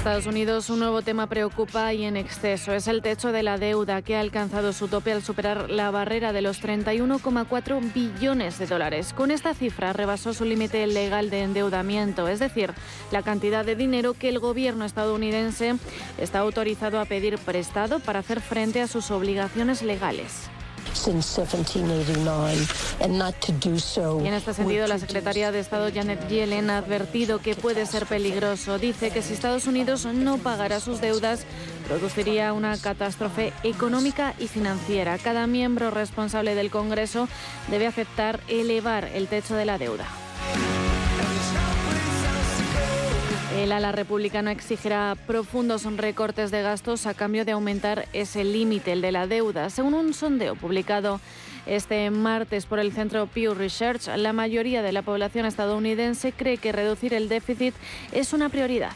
[0.03, 2.73] Estados Unidos un nuevo tema preocupa y en exceso.
[2.73, 6.33] Es el techo de la deuda que ha alcanzado su tope al superar la barrera
[6.33, 9.13] de los 31,4 billones de dólares.
[9.13, 12.73] Con esta cifra rebasó su límite legal de endeudamiento, es decir,
[13.13, 15.75] la cantidad de dinero que el gobierno estadounidense
[16.17, 20.49] está autorizado a pedir prestado para hacer frente a sus obligaciones legales.
[24.23, 28.05] Y en este sentido, la secretaria de Estado Janet Yellen ha advertido que puede ser
[28.05, 28.77] peligroso.
[28.79, 31.45] Dice que si Estados Unidos no pagara sus deudas,
[31.87, 35.17] produciría una catástrofe económica y financiera.
[35.17, 37.27] Cada miembro responsable del Congreso
[37.69, 40.05] debe aceptar elevar el techo de la deuda.
[43.55, 49.01] El ala republicano exigirá profundos recortes de gastos a cambio de aumentar ese límite, el
[49.01, 49.69] de la deuda.
[49.69, 51.21] Según un sondeo publicado
[51.67, 56.71] este martes por el centro Pew Research, la mayoría de la población estadounidense cree que
[56.71, 57.75] reducir el déficit
[58.11, 58.91] es una prioridad.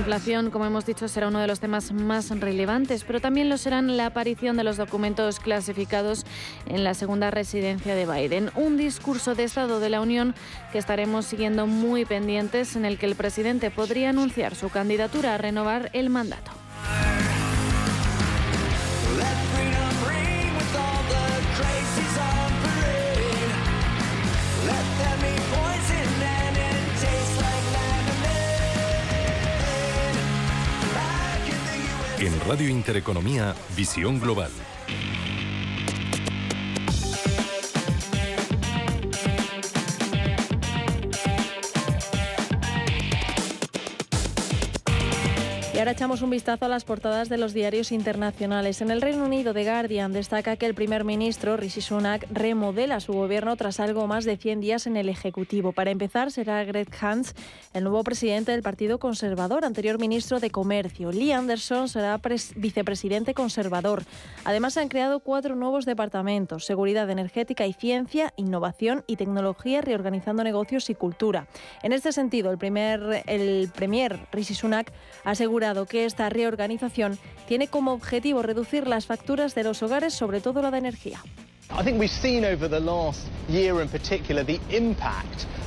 [0.00, 3.58] La inflación, como hemos dicho, será uno de los temas más relevantes, pero también lo
[3.58, 6.24] serán la aparición de los documentos clasificados
[6.64, 8.50] en la segunda residencia de Biden.
[8.54, 10.34] Un discurso de Estado de la Unión
[10.72, 15.38] que estaremos siguiendo muy pendientes, en el que el presidente podría anunciar su candidatura a
[15.38, 16.50] renovar el mandato.
[32.50, 34.50] Radio Intereconomía, Visión Global.
[45.90, 48.80] Ahora echamos un vistazo a las portadas de los diarios internacionales.
[48.80, 53.12] En el Reino Unido, The Guardian destaca que el primer ministro, Rishi Sunak, remodela su
[53.12, 55.72] gobierno tras algo más de 100 días en el Ejecutivo.
[55.72, 57.34] Para empezar, será Greg Hans,
[57.74, 61.10] el nuevo presidente del Partido Conservador, anterior ministro de Comercio.
[61.10, 62.20] Lee Anderson será
[62.54, 64.04] vicepresidente conservador.
[64.44, 70.44] Además, se han creado cuatro nuevos departamentos, seguridad energética y ciencia, innovación y tecnología, reorganizando
[70.44, 71.48] negocios y cultura.
[71.82, 74.92] En este sentido, el, primer, el premier Rishi Sunak
[75.86, 80.70] que esta reorganización tiene como objetivo reducir las facturas de los hogares, sobre todo la
[80.70, 81.20] de energía.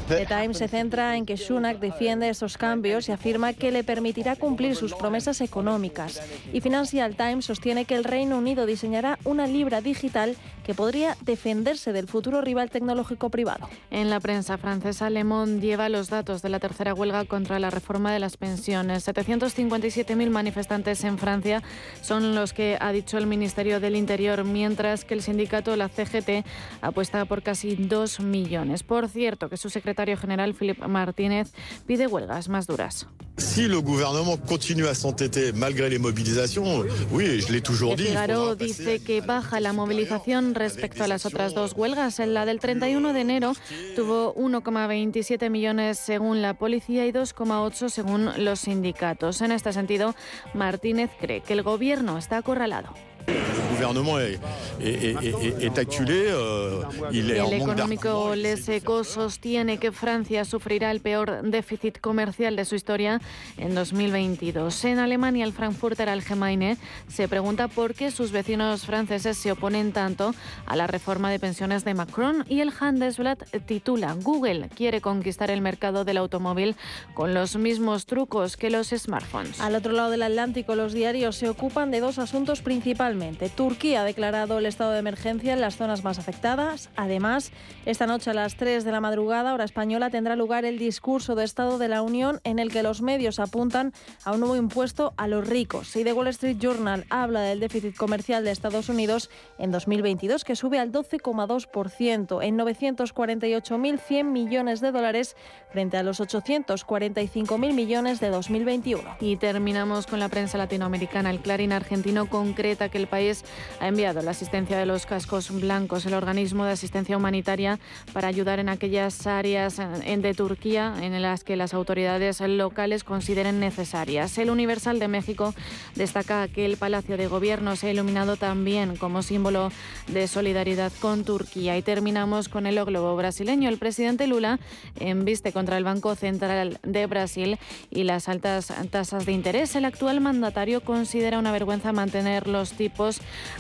[0.08, 4.36] The Times se centra en que Sunak defiende esos cambios y afirma que le permitirá
[4.36, 6.22] cumplir sus promesas económicas.
[6.52, 10.36] Y Financial Times sostiene que el Reino Unido diseñará una libra digital
[10.66, 13.70] que podría defenderse del futuro rival tecnológico privado.
[13.92, 17.70] En la prensa francesa, Le Monde lleva los datos de la tercera huelga contra la
[17.70, 19.08] reforma de las pensiones.
[19.08, 21.62] 757.000 manifestantes en Francia
[22.02, 26.46] son los que ha dicho el Ministerio del Interior, mientras que el sindicato, la CGT,
[26.82, 28.84] apuesta por casi 2 millones.
[28.84, 31.54] Por cierto, que su secretario general Philip Martínez
[31.88, 33.08] pide huelgas más duras.
[33.38, 38.10] Si el gobierno continúa a s'entêter malgré les mobilisations, oui, je l'ai toujours dit.
[38.10, 42.20] Figaro dice que baja la movilización respecto a las otras dos huelgas.
[42.20, 43.54] En la del 31 de enero
[43.96, 49.42] tuvo 1,27 millones según la policía y 2,8 según los sindicatos.
[49.42, 50.14] En este sentido,
[50.54, 52.94] Martínez cree que el gobierno está acorralado.
[53.28, 61.00] El gobierno est, acculé, euh, il est el económico Leseco sostiene que Francia sufrirá el
[61.00, 63.20] peor déficit comercial de su historia
[63.58, 64.86] en 2022.
[64.86, 70.34] En Alemania, el Frankfurter Allgemeine se pregunta por qué sus vecinos franceses se oponen tanto
[70.66, 75.62] a la reforma de pensiones de Macron y el Handelsblatt titula Google quiere conquistar el
[75.62, 76.76] mercado del automóvil
[77.14, 79.60] con los mismos trucos que los smartphones.
[79.60, 83.13] Al otro lado del Atlántico, los diarios se ocupan de dos asuntos principales
[83.56, 86.90] Turquía ha declarado el estado de emergencia en las zonas más afectadas.
[86.96, 87.52] Además,
[87.86, 91.44] esta noche a las 3 de la madrugada, hora española, tendrá lugar el discurso de
[91.44, 95.28] Estado de la Unión en el que los medios apuntan a un nuevo impuesto a
[95.28, 95.96] los ricos.
[95.96, 100.56] Y The Wall Street Journal habla del déficit comercial de Estados Unidos en 2022, que
[100.56, 105.36] sube al 12,2%, en 948.100 millones de dólares
[105.72, 109.18] frente a los 845.000 millones de 2021.
[109.20, 111.30] Y terminamos con la prensa latinoamericana.
[111.30, 113.44] El Clarín argentino concreta que el país
[113.80, 117.80] ha enviado la asistencia de los cascos blancos, el organismo de asistencia humanitaria,
[118.14, 124.38] para ayudar en aquellas áreas de Turquía en las que las autoridades locales consideren necesarias.
[124.38, 125.54] El Universal de México
[125.96, 129.72] destaca que el Palacio de Gobierno se ha iluminado también como símbolo
[130.08, 131.78] de solidaridad con Turquía.
[131.78, 133.70] Y terminamos con el globo brasileño.
[133.70, 134.60] El presidente Lula
[135.00, 137.58] embiste contra el Banco Central de Brasil
[137.90, 139.76] y las altas tasas de interés.
[139.76, 142.93] El actual mandatario considera una vergüenza mantener los tipos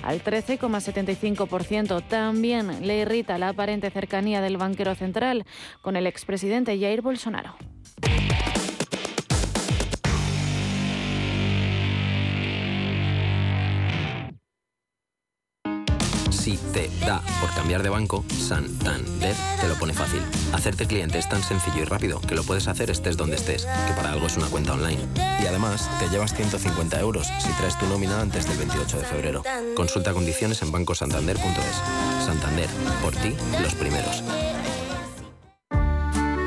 [0.03, 2.07] al 13,75%.
[2.07, 5.45] También le irrita la aparente cercanía del banquero central
[5.81, 7.55] con el expresidente Jair Bolsonaro.
[16.43, 20.21] Si te da por cambiar de banco, Santander te lo pone fácil.
[20.51, 23.93] Hacerte cliente es tan sencillo y rápido que lo puedes hacer estés donde estés, que
[23.93, 24.99] para algo es una cuenta online.
[25.41, 29.43] Y además, te llevas 150 euros si traes tu nómina antes del 28 de febrero.
[29.73, 32.25] Consulta condiciones en bancosantander.es.
[32.25, 32.67] Santander,
[33.01, 34.21] por ti, los primeros.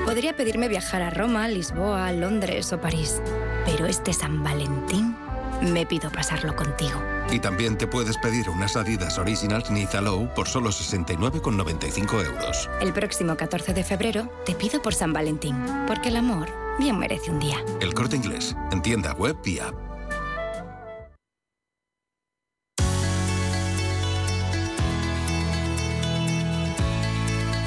[0.04, 3.22] Podría pedirme viajar a Roma, Lisboa, Londres o París,
[3.64, 5.15] pero este San Valentín
[5.62, 7.02] me pido pasarlo contigo.
[7.30, 12.70] Y también te puedes pedir unas Adidas Originals Niza Low por solo 69,95 euros.
[12.80, 16.48] El próximo 14 de febrero te pido por San Valentín, porque el amor
[16.78, 17.56] bien merece un día.
[17.80, 19.74] El corte inglés, en tienda web y app.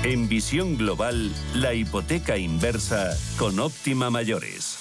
[0.04, 4.79] En visión global, la hipoteca inversa con óptima mayores.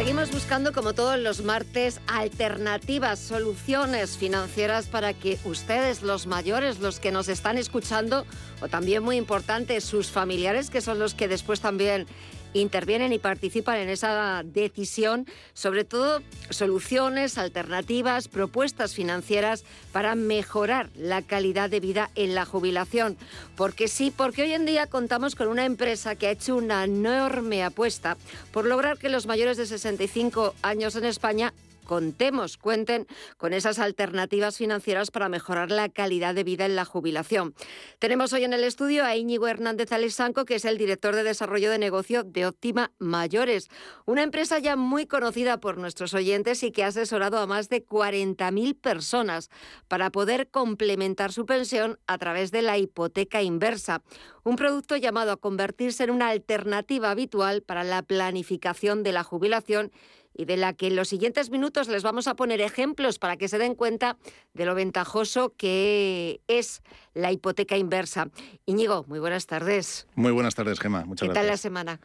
[0.00, 6.98] Seguimos buscando, como todos los martes, alternativas, soluciones financieras para que ustedes, los mayores, los
[6.98, 8.24] que nos están escuchando,
[8.62, 12.06] o también muy importante, sus familiares, que son los que después también
[12.54, 21.22] intervienen y participan en esa decisión, sobre todo soluciones, alternativas, propuestas financieras para mejorar la
[21.22, 23.16] calidad de vida en la jubilación.
[23.56, 27.62] Porque sí, porque hoy en día contamos con una empresa que ha hecho una enorme
[27.62, 28.16] apuesta
[28.52, 31.52] por lograr que los mayores de 65 años en España
[31.90, 37.52] contemos, cuenten con esas alternativas financieras para mejorar la calidad de vida en la jubilación.
[37.98, 41.68] Tenemos hoy en el estudio a Íñigo Hernández Alessanco, que es el director de desarrollo
[41.68, 43.70] de negocio de Óptima Mayores,
[44.06, 47.84] una empresa ya muy conocida por nuestros oyentes y que ha asesorado a más de
[47.84, 49.50] 40.000 personas
[49.88, 54.00] para poder complementar su pensión a través de la hipoteca inversa,
[54.44, 59.90] un producto llamado a convertirse en una alternativa habitual para la planificación de la jubilación
[60.34, 63.48] y de la que en los siguientes minutos les vamos a poner ejemplos para que
[63.48, 64.16] se den cuenta
[64.54, 66.82] de lo ventajoso que es
[67.14, 68.30] la hipoteca inversa.
[68.66, 70.06] Íñigo, muy buenas tardes.
[70.14, 71.04] Muy buenas tardes, Gema.
[71.04, 72.00] Muchas ¿Qué tal la semana?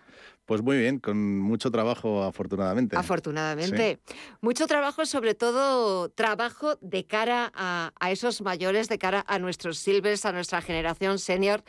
[0.46, 2.96] Pues muy bien, con mucho trabajo, afortunadamente.
[2.96, 4.00] Afortunadamente.
[4.42, 9.80] Mucho trabajo, sobre todo trabajo de cara a, a esos mayores, de cara a nuestros
[9.80, 11.64] silvers, a nuestra generación senior.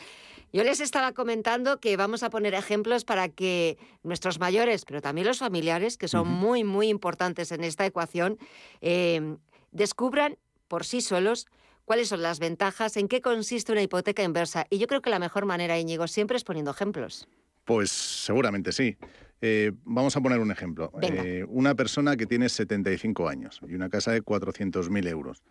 [0.57, 5.27] Yo les estaba comentando que vamos a poner ejemplos para que nuestros mayores, pero también
[5.27, 8.39] los familiares, que son muy, muy importantes en esta ecuación,
[8.81, 9.37] eh,
[9.71, 11.47] descubran por sí solos
[11.85, 14.67] cuáles son las ventajas, en qué consiste una hipoteca inversa.
[14.71, 17.29] Y yo creo que la mejor manera, Íñigo, siempre es poniendo ejemplos.
[17.67, 18.97] Pues seguramente sí.
[19.43, 20.91] Eh, vamos a poner un ejemplo.
[21.03, 25.43] Eh, una persona que tiene 75 años y una casa de 400.000 euros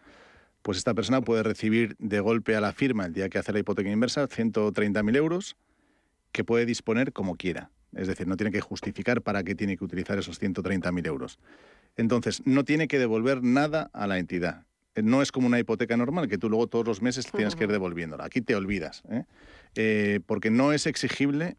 [0.65, 3.59] pues esta persona puede recibir de golpe a la firma el día que hace la
[3.59, 5.57] hipoteca inversa 130.000 euros
[6.31, 7.69] que puede disponer como quiera.
[7.93, 11.37] Es decir, no tiene que justificar para qué tiene que utilizar esos 130.000 euros.
[11.97, 14.65] Entonces, no tiene que devolver nada a la entidad.
[14.95, 17.71] No es como una hipoteca normal, que tú luego todos los meses tienes que ir
[17.71, 18.25] devolviéndola.
[18.25, 19.25] Aquí te olvidas, ¿eh?
[19.75, 21.57] Eh, porque no es exigible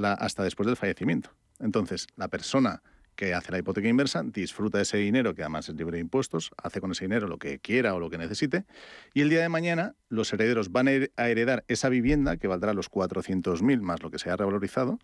[0.00, 1.30] hasta después del fallecimiento.
[1.58, 2.84] Entonces, la persona
[3.14, 6.50] que hace la hipoteca inversa, disfruta de ese dinero, que además es libre de impuestos,
[6.62, 8.64] hace con ese dinero lo que quiera o lo que necesite,
[9.12, 12.90] y el día de mañana los herederos van a heredar esa vivienda, que valdrá los
[12.90, 14.98] 400.000 más lo que se ha revalorizado,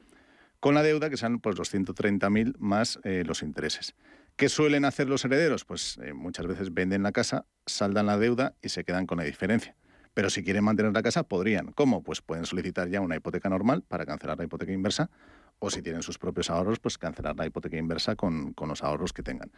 [0.61, 3.95] con la deuda, que sean pues, los 130.000 más eh, los intereses.
[4.37, 5.65] ¿Qué suelen hacer los herederos?
[5.65, 9.25] Pues eh, muchas veces venden la casa, saldan la deuda y se quedan con la
[9.25, 9.77] diferencia.
[10.15, 11.73] Pero si quieren mantener la casa, podrían.
[11.73, 12.03] ¿Cómo?
[12.03, 15.11] Pues pueden solicitar ya una hipoteca normal para cancelar la hipoteca inversa
[15.61, 19.23] o si tienen sus propios ahorros, pues cancelar la hipoteca inversa con, los ahorros que
[19.23, 19.53] tengan.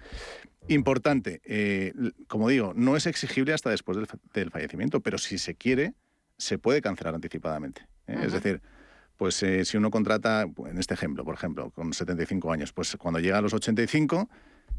[0.68, 1.94] Importante, eh,
[2.26, 3.96] como digo, no es exigible hasta después
[4.34, 5.94] del, fallecimiento, pero si se quiere,
[6.36, 7.86] se puede cancelar anticipadamente.
[8.08, 8.18] ¿eh?
[8.24, 8.60] Es decir,
[9.16, 13.20] pues eh, si uno contrata, en este ejemplo, por ejemplo, con 75 años, pues cuando
[13.20, 14.28] llega a los 85,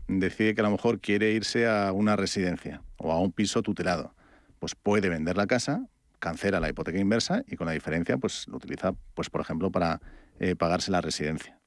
[0.10, 4.14] decide que a lo mejor quiere irse a una residencia o a un piso tutelado,
[4.60, 5.88] pues puede vender la casa,
[6.20, 10.02] cancela la hipoteca inversa y con la diferencia, pues lo utiliza, pues por ejemplo, para
[10.40, 11.60] eh, pagarse la residencia.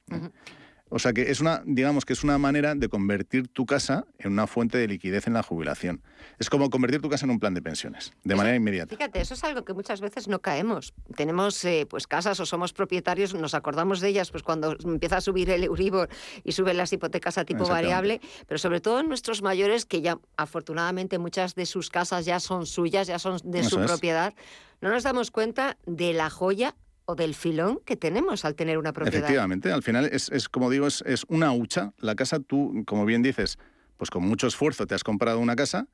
[0.89, 4.31] O sea que es una, digamos que es una manera de convertir tu casa en
[4.33, 6.01] una fuente de liquidez en la jubilación.
[6.39, 8.95] Es como convertir tu casa en un plan de pensiones, de manera inmediata.
[8.95, 10.95] Fíjate, eso es algo que muchas veces no caemos.
[11.17, 15.21] Tenemos eh, pues casas o somos propietarios, nos acordamos de ellas pues cuando empieza a
[15.21, 16.09] subir el Euribor
[16.45, 20.21] y suben las hipotecas a tipo variable, pero sobre todo en nuestros mayores que ya
[20.37, 24.35] afortunadamente muchas de sus casas ya son suyas, ya son de su propiedad,
[24.81, 28.93] no nos damos cuenta de la joya o del filón que tenemos al tener una
[28.93, 29.19] propiedad.
[29.19, 31.93] Efectivamente, al final es, como digo, es, una hucha.
[31.99, 33.59] La casa, tú, como bien dices,
[33.97, 35.89] pues con mucho esfuerzo te has comprado una casa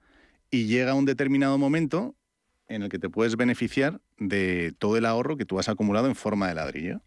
[0.50, 2.16] y llega un determinado momento
[2.68, 6.14] en el que te puedes beneficiar de todo el ahorro que tú has acumulado en
[6.14, 7.02] forma de ladrillo.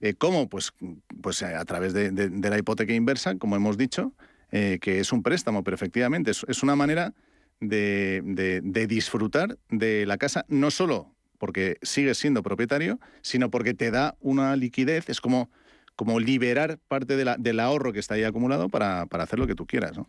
[0.00, 0.48] Eh, ¿Cómo?
[0.48, 0.72] Pues,
[1.20, 4.14] pues a través de, la hipoteca inversa, como hemos dicho,
[4.50, 7.14] eh, que es un préstamo, pero efectivamente es, es una manera
[7.60, 8.22] de,
[8.62, 14.16] de, disfrutar de la casa, no solo porque sigues siendo propietario, sino porque te da
[14.20, 15.50] una liquidez, es como,
[15.96, 19.66] como liberar parte del ahorro que está ahí acumulado para, para hacer lo que tú
[19.66, 19.96] quieras.
[19.96, 20.08] ¿no?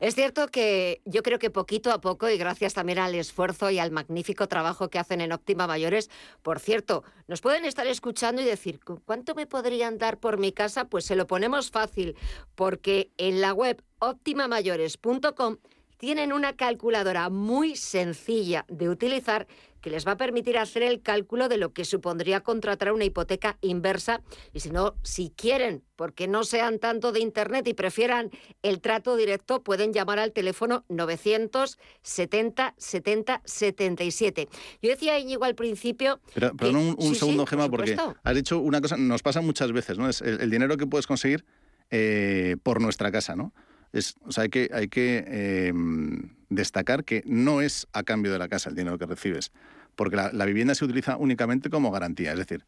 [0.00, 3.78] Es cierto que yo creo que poquito a poco, y gracias también al esfuerzo y
[3.78, 6.10] al magnífico trabajo que hacen en Óptima Mayores,
[6.42, 10.86] por cierto, nos pueden estar escuchando y decir, ¿cuánto me podrían dar por mi casa?
[10.86, 12.16] Pues se lo ponemos fácil,
[12.54, 15.58] porque en la web optimamayores.com
[15.98, 19.46] tienen una calculadora muy sencilla de utilizar
[19.82, 23.58] que les va a permitir hacer el cálculo de lo que supondría contratar una hipoteca
[23.60, 24.22] inversa.
[24.54, 28.30] Y si no, si quieren, porque no sean tanto de Internet y prefieran
[28.62, 34.48] el trato directo, pueden llamar al teléfono 970 70 77.
[34.80, 36.20] Yo decía Íñigo al principio...
[36.34, 40.08] Pero, un, segundo, Gema, porque has dicho una cosa, nos pasa muchas veces, ¿no?
[40.08, 41.44] Es el, dinero que puedes conseguir
[41.90, 43.52] eh, por nuestra casa, ¿no?
[44.24, 48.48] O sea, hay que, hay que em, destacar que no es a cambio de la
[48.48, 49.52] casa el dinero que recibes,
[49.96, 52.32] porque la, vivienda se utiliza únicamente como garantía.
[52.32, 52.64] Es decir,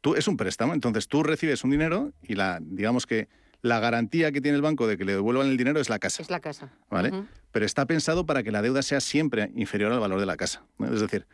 [0.00, 3.28] tú es un préstamo, entonces tú recibes un dinero y la, digamos que
[3.62, 6.22] la garantía que tiene el banco de que le devuelvan el dinero es la casa.
[6.22, 6.72] Es la casa.
[6.88, 7.12] ¿Vale?
[7.52, 10.64] Pero está pensado para que la deuda sea siempre inferior al valor de la casa.
[10.80, 11.26] Es decir,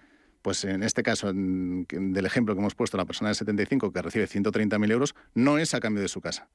[0.42, 4.28] pues en este caso, del ejemplo que hemos puesto, la persona de 75 que recibe
[4.28, 6.48] 130.000 euros, no es a cambio de su casa.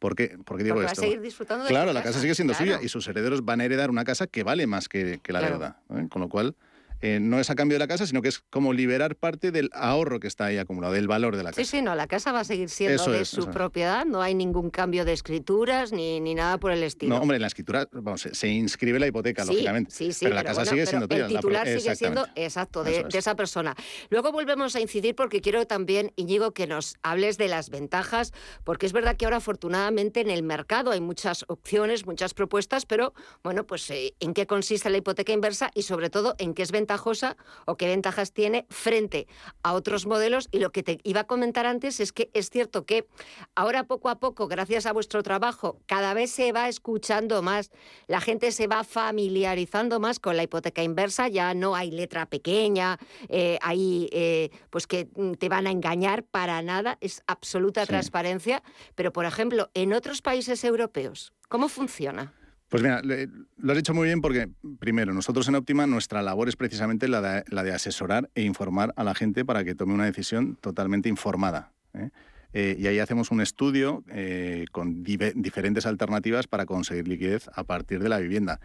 [0.00, 0.78] ¿Por qué, digo Porque esto?
[0.78, 3.60] Va a seguir disfrutando de claro, la casa sigue siendo suya y sus herederos van
[3.60, 5.76] a heredar una casa que vale más que, la deuda.
[5.94, 6.06] ¿eh?
[6.08, 6.56] Con lo cual,
[7.02, 9.70] eh, no es a cambio de la casa, sino que es como liberar parte del
[9.72, 11.62] ahorro que está ahí acumulado, del valor de la casa.
[11.62, 14.70] Sí, sí, no, la casa va a seguir siendo de su propiedad, no hay ningún
[14.70, 17.14] cambio de escrituras ni, ni, nada por el estilo.
[17.14, 19.90] No, hombre, en la escritura vamos, se, inscribe la hipoteca, lógicamente.
[19.90, 21.26] Sí, sí, pero la casa sigue siendo tuya.
[21.26, 23.74] El titular sigue siendo, exacto, de, esa persona.
[24.08, 28.32] Luego volvemos a incidir porque quiero también, Íñigo, que nos hables de las ventajas,
[28.64, 33.14] porque es verdad que ahora afortunadamente en el mercado hay muchas opciones, muchas propuestas, pero
[33.42, 36.72] bueno, pues eh, en qué consiste la hipoteca inversa y sobre todo en qué es
[36.90, 37.36] ventajosa
[37.66, 39.28] o qué ventajas tiene frente
[39.62, 40.48] a otros modelos.
[40.50, 43.06] Y lo que te iba a comentar antes es que es cierto que
[43.54, 47.70] ahora poco a poco, gracias a vuestro trabajo, cada vez se va escuchando más,
[48.08, 52.98] la gente se va familiarizando más con la hipoteca inversa, ya no hay letra pequeña,
[53.28, 58.62] eh, hay eh, pues que te van a engañar para nada, es absoluta transparencia.
[58.96, 62.34] Pero, por ejemplo, en otros países europeos, ¿cómo funciona?
[62.70, 64.48] Pues mira, lo has dicho muy bien porque,
[64.78, 69.12] primero, nosotros en Optima nuestra labor es precisamente la de, asesorar e informar a la
[69.12, 71.72] gente para que tome una decisión totalmente informada.
[71.94, 72.10] ¿eh?
[72.52, 78.00] Eh, y ahí hacemos un estudio eh, con diferentes alternativas para conseguir liquidez a partir
[78.00, 78.60] de la vivienda.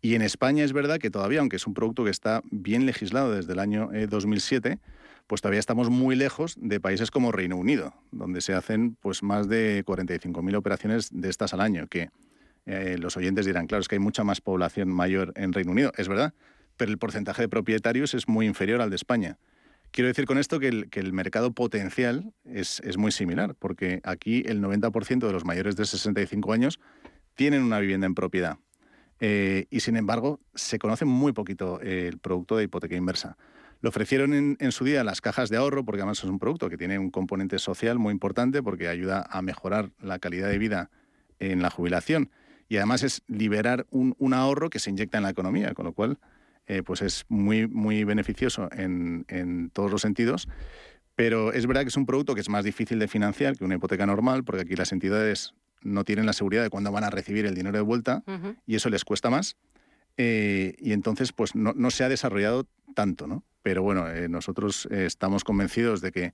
[0.00, 3.32] Y en España es verdad que todavía, aunque es un producto que está bien legislado
[3.32, 4.78] desde el año 2007,
[5.26, 9.46] pues todavía estamos muy lejos de países como Reino Unido, donde se hacen pues más
[9.46, 12.08] de 45.000 operaciones de estas al año, que
[12.66, 15.92] eh, los oyentes dirán, claro, es que hay mucha más población mayor en Reino Unido,
[15.96, 16.34] es verdad,
[16.76, 19.38] pero el porcentaje de propietarios es muy inferior al de España.
[19.90, 25.26] Quiero decir con esto que el, mercado potencial es, muy similar, porque aquí el 90%
[25.26, 26.80] de los mayores de 65 años
[27.34, 28.56] tienen una vivienda en propiedad.
[29.20, 33.36] Eh, y sin embargo, se conoce muy poquito el producto de hipoteca inversa.
[33.82, 36.78] Lo ofrecieron en, su día las cajas de ahorro, porque además es un producto que
[36.78, 40.90] tiene un componente social muy importante, porque ayuda a mejorar la calidad de vida
[41.38, 42.30] en la jubilación
[42.72, 46.16] y además es liberar un, ahorro que se inyecta en la economía, con lo cual
[46.66, 50.48] eh, pues es muy, muy beneficioso en, todos los sentidos.
[51.14, 53.74] Pero es verdad que es un producto que es más difícil de financiar que una
[53.74, 55.52] hipoteca normal, porque aquí las entidades
[55.82, 58.24] no tienen la seguridad de cuándo van a recibir el dinero de vuelta
[58.66, 59.58] y eso les cuesta más.
[60.16, 63.44] Eh, y entonces, pues no, se ha desarrollado tanto, ¿no?
[63.62, 66.32] Pero bueno, eh, nosotros estamos convencidos de que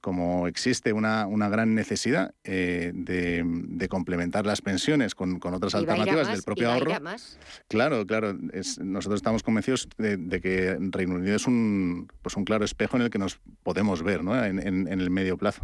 [0.00, 6.42] como existe una, una gran necesidad eh, de, complementar las pensiones con, otras alternativas del
[6.42, 6.92] propio ahorro.
[7.68, 8.36] Claro, claro.
[8.80, 13.10] nosotros estamos convencidos de, que Reino Unido es un, pues un claro espejo en el
[13.10, 14.44] que nos podemos ver ¿no?
[14.44, 15.62] en, el medio plazo.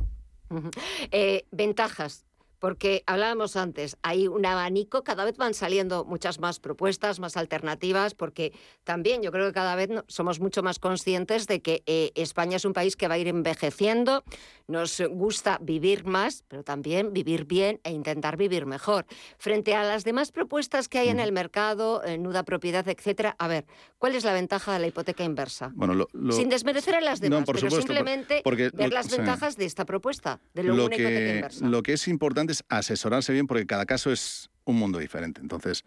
[1.11, 2.25] Eh, ventajas
[2.65, 8.15] porque hablábamos antes, hay un abanico, cada vez van saliendo muchas más propuestas, más alternativas,
[8.15, 8.55] porque
[8.85, 12.65] también yo creo que cada vez somos mucho más conscientes de que eh, España es
[12.65, 14.25] un país que va a ir envejeciendo,
[14.67, 19.05] nos gusta vivir más, pero también vivir bien e intentar vivir mejor.
[19.37, 23.47] Frente a las demás propuestas que hay en el mercado, en nuda propiedad, etcétera, a
[23.47, 23.67] ver,
[23.99, 25.71] ¿cuál es la ventaja de la hipoteca inversa?
[25.75, 28.43] Bueno, Sin desmerecer a las demás, pero simplemente
[28.73, 31.69] ver las ventajas de esta propuesta, de lo, lo que, hipoteca inversa.
[31.69, 35.41] Lo que es importante asesorarse bien porque cada caso es un mundo diferente.
[35.41, 35.85] Entonces,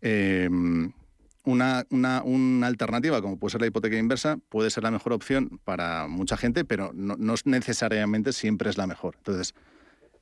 [0.00, 0.92] em,
[1.44, 6.06] una, una, alternativa como puede ser la hipoteca inversa puede ser la mejor opción para
[6.08, 9.14] mucha gente, pero no, necesariamente siempre es la mejor.
[9.18, 9.54] Entonces,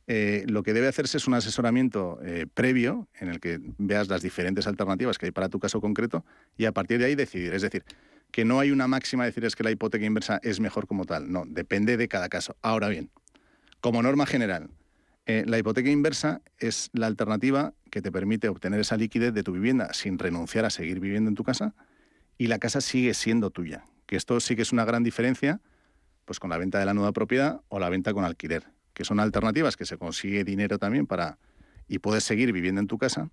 [0.08, 4.20] eh, lo que debe hacerse es un asesoramiento eh, previo en el que veas las
[4.20, 6.24] diferentes alternativas que hay para tu caso concreto
[6.56, 7.54] y a partir de ahí decidir.
[7.54, 7.84] Es decir,
[8.32, 11.04] que no hay una máxima de decir es que la hipoteca inversa es mejor como
[11.04, 11.30] tal.
[11.30, 12.56] No, depende de cada caso.
[12.62, 13.10] Ahora bien,
[13.80, 14.70] como norma general,
[15.26, 19.52] eh, la hipoteca inversa es la alternativa que te permite obtener esa liquidez de tu
[19.52, 21.74] vivienda sin renunciar a seguir viviendo en tu casa
[22.38, 23.86] y la casa sigue siendo tuya.
[24.06, 25.60] Que esto sí que es una gran diferencia
[26.24, 28.64] pues con la venta de la nueva propiedad o la venta con alquiler,
[28.94, 31.38] que son alternativas que se consigue dinero también para
[31.88, 33.30] y puedes seguir viviendo en tu casa,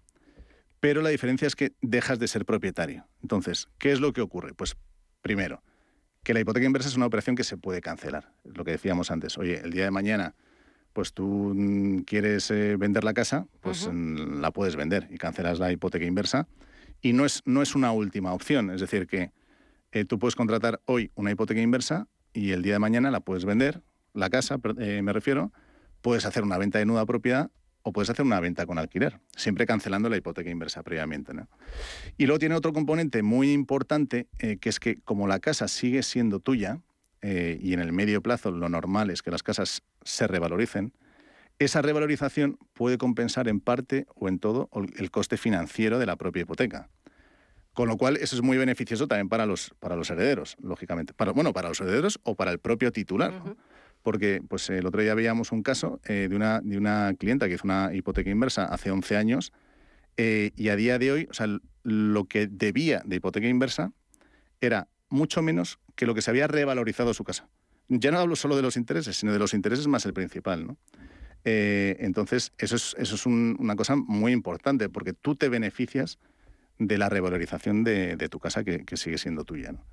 [0.79, 3.07] pero la diferencia es que dejas de ser propietario.
[3.21, 4.53] Entonces, ¿qué es lo que ocurre?
[4.53, 4.75] Pues
[5.21, 5.63] primero,
[6.23, 8.33] que la hipoteca inversa es una operación que se puede cancelar.
[8.43, 10.35] Lo que decíamos antes, oye, el día de mañana
[10.93, 15.71] pues tú mm, quieres eh, vender la casa, pues la puedes vender y cancelas la
[15.71, 16.47] hipoteca inversa.
[17.01, 19.31] Y no es, no es una última opción, es decir, que
[19.91, 23.45] eh, tú puedes contratar hoy una hipoteca inversa y el día de mañana la puedes
[23.45, 23.81] vender,
[24.13, 25.53] la casa, eh, me refiero,
[26.01, 27.51] puedes hacer una venta de nueva propiedad
[27.83, 31.31] o puedes hacer una venta con alquiler, siempre cancelando la hipoteca inversa previamente.
[32.17, 36.41] Y luego tiene otro componente muy importante, que es que como la casa sigue siendo
[36.41, 36.81] tuya,
[37.21, 40.93] y en el medio plazo lo normal es que las casas se revaloricen,
[41.59, 46.43] esa revalorización puede compensar en parte o en todo el coste financiero de la propia
[46.43, 46.89] hipoteca.
[47.73, 51.13] Con lo cual, eso es muy beneficioso también para los, para los herederos, lógicamente.
[51.13, 53.33] Para, bueno, para los herederos o para el propio titular.
[54.01, 57.55] Porque pues, el otro día veíamos un caso eh, de, una, de una clienta que
[57.55, 59.51] hizo una hipoteca inversa hace 11 años
[60.17, 61.47] eh, y a día de hoy, o sea,
[61.83, 63.91] lo que debía de hipoteca inversa
[64.61, 67.49] era mucho menos que lo que se había revalorizado su casa
[67.89, 70.77] ya no hablo solo de los intereses, sino de los intereses más el principal, ¿no?
[71.43, 76.19] Eh, entonces, eso es, eso es una cosa muy importante, porque tú te beneficias
[76.77, 79.71] de la revalorización de, tu casa que, sigue siendo tuya.
[79.71, 79.83] ¿no?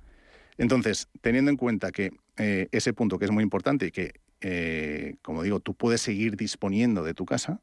[0.57, 5.15] Entonces, teniendo en cuenta que eh, ese punto que es muy importante y que, eh,
[5.21, 7.61] como digo, tú puedes seguir disponiendo de tu casa,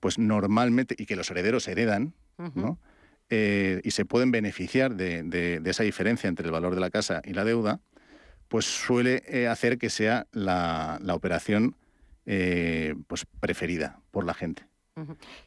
[0.00, 2.14] pues normalmente, y que los herederos heredan,
[2.54, 2.80] ¿no?
[3.30, 7.32] Y se pueden beneficiar de, de, esa diferencia entre el valor de la casa y
[7.32, 7.80] la deuda,
[8.52, 11.74] pues suele eh, hacer que sea la, operación
[12.26, 14.66] eh, pues preferida por la gente.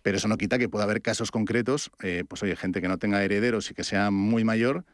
[0.01, 2.97] Pero eso no quita que pueda haber casos concretos, eh, pues oye, gente que no
[2.97, 4.85] tenga herederos y que sea muy mayor,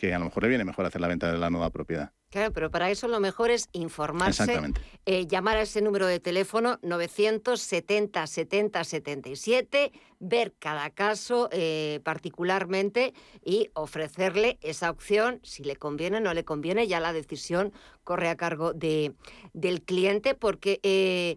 [0.00, 2.10] que a lo mejor le viene mejor hacer la venta de la nueva propiedad.
[2.30, 4.58] Claro, pero para eso lo mejor es informarse,
[5.04, 13.12] eh, llamar a ese número de teléfono 970 70 77, ver cada caso eh, particularmente
[13.44, 17.72] y ofrecerle esa opción, si le conviene o no le conviene, ya la decisión
[18.02, 19.12] corre a cargo de,
[19.52, 21.36] del cliente, porque eh,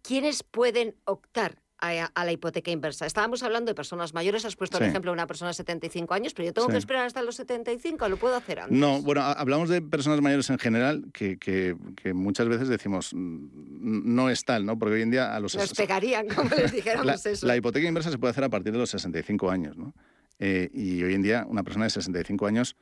[0.00, 3.06] ¿quiénes pueden optar a, la hipoteca inversa.
[3.06, 6.34] Estábamos hablando de personas mayores, has puesto el ejemplo de una persona de 75 años,
[6.34, 8.76] pero yo tengo que esperar hasta los 75, ¿lo puedo hacer antes?
[8.76, 11.76] No, bueno, hablamos de personas mayores en general, que, que,
[12.14, 14.78] muchas veces decimos, no es tal, ¿no?
[14.78, 15.54] Porque hoy en día a los...
[15.54, 17.46] Nos pegarían, como les dijéramos la, eso.
[17.46, 19.94] La hipoteca inversa se puede hacer a partir de los 65 años, ¿no?
[20.38, 22.76] Eh, y hoy en día una persona de 65 años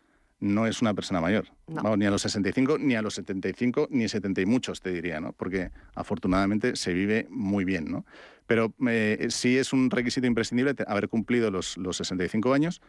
[0.44, 1.48] no es una persona mayor.
[1.96, 5.20] ni a los 65, ni a los 75, ni a 70 y muchos, te diría,
[5.20, 5.32] ¿no?
[5.32, 8.04] Porque afortunadamente se vive muy bien, ¿no?
[8.46, 12.82] Pero eh, sí es un requisito imprescindible haber cumplido los, los 65 años,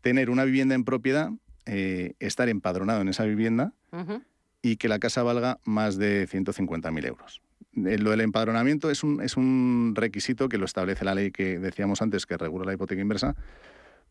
[0.00, 1.30] tener una vivienda en propiedad,
[1.66, 3.72] eh, estar empadronado en esa vivienda
[4.62, 7.42] y que la casa valga más de 150.000 euros.
[7.84, 11.58] Eh, lo del empadronamiento es un, es un requisito que lo establece la ley que
[11.58, 13.34] decíamos antes, que regula la hipoteca inversa,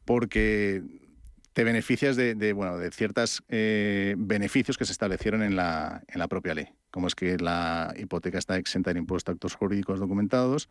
[0.04, 0.84] porque
[1.54, 6.54] te beneficias de, bueno, de ciertos beneficios que se establecieron en la, en la propia
[6.54, 10.70] ley como es que la hipoteca está exenta de impuesto a actos jurídicos documentados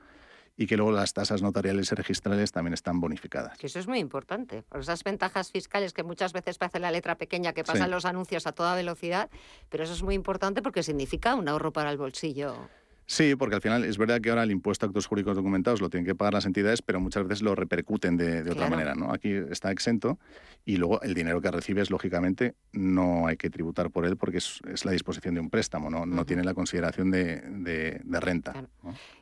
[0.57, 3.57] y que luego las tasas notariales y registrales también están bonificadas.
[3.57, 7.16] Que eso es muy importante, por esas ventajas fiscales que muchas veces parece la letra
[7.16, 9.31] pequeña que pasan los anuncios a toda velocidad,
[9.70, 12.68] pero eso es muy importante porque significa un ahorro para el bolsillo.
[13.11, 15.91] Sí, porque al final es verdad que ahora el impuesto a actos jurídicos documentados lo
[15.91, 18.95] tienen que pagar las entidades, pero muchas veces lo repercuten de, otra manera.
[18.95, 19.13] ¿no?
[19.13, 20.21] Aquí está exento
[20.65, 24.85] y luego el dinero que recibes, lógicamente, no hay que tributar por él porque es,
[24.85, 28.55] la disposición de un préstamo, no, no tiene la consideración de, renta.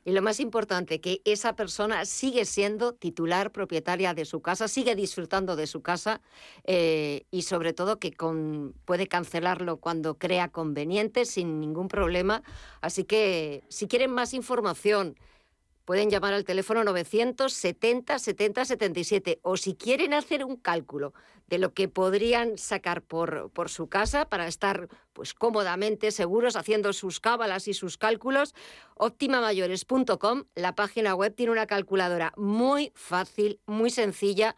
[0.05, 4.97] Y lo más importante, que esa persona sigue siendo titular propietaria de su casa, sigue
[4.97, 6.20] disfrutando de su casa
[6.64, 12.43] eh, y sobre todo que con, puede cancelarlo cuando crea conveniente sin ningún problema.
[12.82, 15.16] Así que si quieren más información,
[15.85, 21.14] pueden llamar al teléfono 970 70 77 o si quieren hacer un cálculo
[21.47, 26.93] de lo que podrían sacar por, por su casa para estar pues cómodamente seguros haciendo
[26.93, 28.53] sus cábalas y sus cálculos,
[28.97, 34.57] optimamayores.com, la página web tiene una calculadora muy fácil, muy sencilla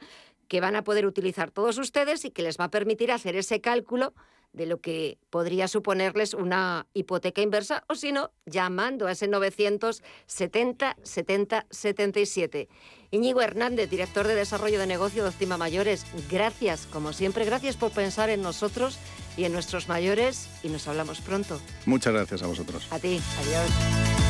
[0.48, 3.60] que van a poder utilizar todos ustedes y que les va a permitir hacer ese
[3.60, 4.14] cálculo
[4.52, 10.96] de lo que podría suponerles una hipoteca inversa o si no, llamando a ese 970
[11.02, 12.68] 70 77.
[13.12, 17.90] Íñigo Hernández, director de Desarrollo de Negocio de Optima Mayores, gracias, como siempre, gracias por
[17.90, 18.98] pensar en nosotros
[19.36, 21.60] y en nuestros mayores y nos hablamos pronto.
[21.86, 22.86] Muchas gracias a vosotros.
[22.90, 24.29] A ti, adiós.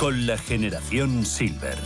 [0.00, 1.76] con la generación Silver.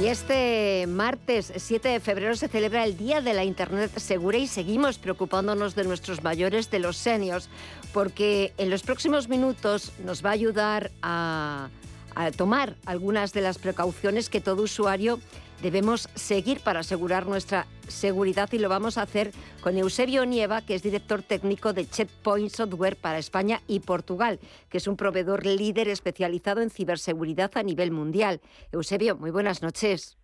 [0.00, 4.46] Y este martes 7 de febrero se celebra el Día de la Internet Segura y
[4.46, 7.48] seguimos preocupándonos de nuestros mayores, de los seniors,
[7.92, 11.70] porque en los próximos minutos nos va a ayudar a,
[12.14, 15.18] a tomar algunas de las precauciones que todo usuario
[15.62, 20.74] debemos seguir para asegurar nuestra seguridad y lo vamos a hacer con Eusebio Nieva, que
[20.74, 24.38] es director técnico de Checkpoint Software para España y Portugal,
[24.68, 28.40] que es un proveedor líder especializado en ciberseguridad a nivel mundial.
[28.72, 30.18] Eusebio, muy buenas noches.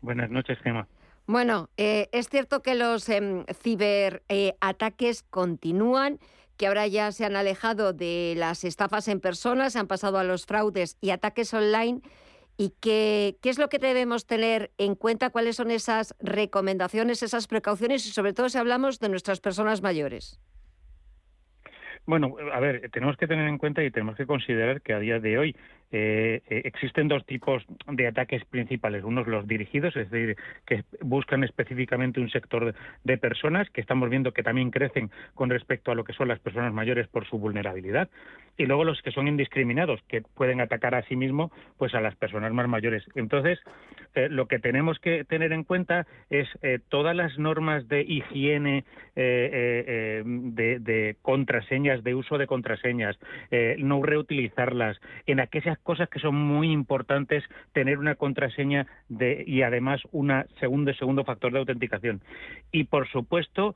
[0.00, 0.88] Buenas noches, Gemma.
[1.26, 6.18] Bueno, eh, es cierto que los em, ciberataques continúan
[6.56, 10.24] que ahora ya se han alejado de las estafas en personas, se han pasado a
[10.24, 12.02] los fraudes y ataques online
[12.60, 18.04] y qué, es lo que debemos tener en cuenta, cuáles son esas recomendaciones, esas precauciones
[18.04, 20.38] y sobre todo si hablamos de nuestras personas mayores.
[22.04, 25.18] Bueno, a ver, tenemos que tener en cuenta y tenemos que considerar que a día
[25.20, 25.56] de hoy
[25.92, 29.02] eh, eh, existen dos tipos de ataques principales.
[29.02, 34.32] Unos los dirigidos, es decir, que buscan específicamente un sector de personas, que estamos viendo
[34.32, 38.08] que también crecen con respecto a lo que son las personas mayores por su vulnerabilidad.
[38.56, 42.14] Y luego los que son indiscriminados, que pueden atacar a sí mismo pues a las
[42.14, 43.04] personas más mayores.
[43.14, 43.58] Entonces,
[44.14, 46.48] eh, lo que tenemos que tener en cuenta es
[46.88, 48.84] todas las normas de higiene,
[49.14, 50.22] de,
[50.80, 53.18] de, contraseñas, de uso de contraseñas,
[53.78, 60.00] no reutilizarlas, en aquellas cosas que son muy importantes tener una contraseña de, y además
[60.12, 62.20] una segundo segundo factor de autenticación.
[62.72, 63.74] Y por supuesto,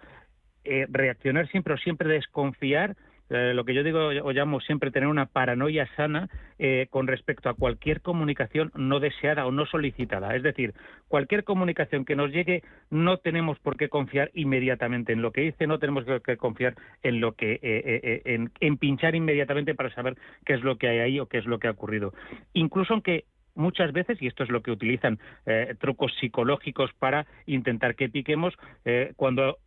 [0.64, 2.96] eh, reaccionar siempre o siempre desconfiar
[3.30, 7.48] eh, lo que yo digo o llamo siempre tener una paranoia sana eh, con respecto
[7.48, 10.34] a cualquier comunicación no deseada o no solicitada.
[10.36, 10.74] Es decir,
[11.08, 15.66] cualquier comunicación que nos llegue no tenemos por qué confiar inmediatamente en lo que dice,
[15.66, 20.54] no tenemos que confiar en lo que eh, en, en pinchar inmediatamente para saber qué
[20.54, 22.12] es lo que hay ahí o qué es lo que ha ocurrido.
[22.52, 27.94] Incluso aunque muchas veces, y esto es lo que utilizan eh, trucos psicológicos para intentar
[27.94, 29.58] que piquemos, eh, cuando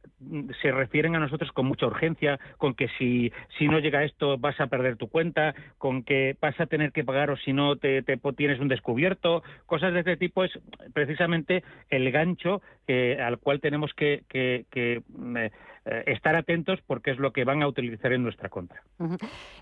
[0.62, 4.60] se refieren a nosotros con mucha urgencia, con que si, si no llega esto vas
[4.60, 8.04] a perder tu cuenta, con que vas a tener que pagar o si no te,
[8.36, 10.52] tienes un descubierto, cosas de este tipo es
[10.94, 15.02] precisamente el gancho eh, al cual tenemos que, que, que
[15.36, 15.52] eh,
[16.06, 18.84] estar atentos porque es lo que van a utilizar en nuestra contra.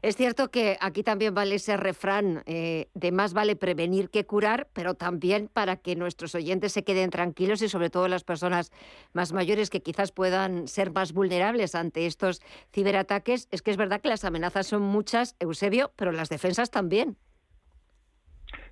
[0.01, 4.67] Es cierto que aquí también vale ese refrán eh, de más vale prevenir que curar,
[4.73, 8.71] pero también para que nuestros oyentes se queden tranquilos y sobre todo las personas
[9.13, 12.41] más mayores que quizás puedan ser más vulnerables ante estos
[12.73, 17.17] ciberataques, es que es verdad que las amenazas son muchas, Eusebio, pero las defensas también.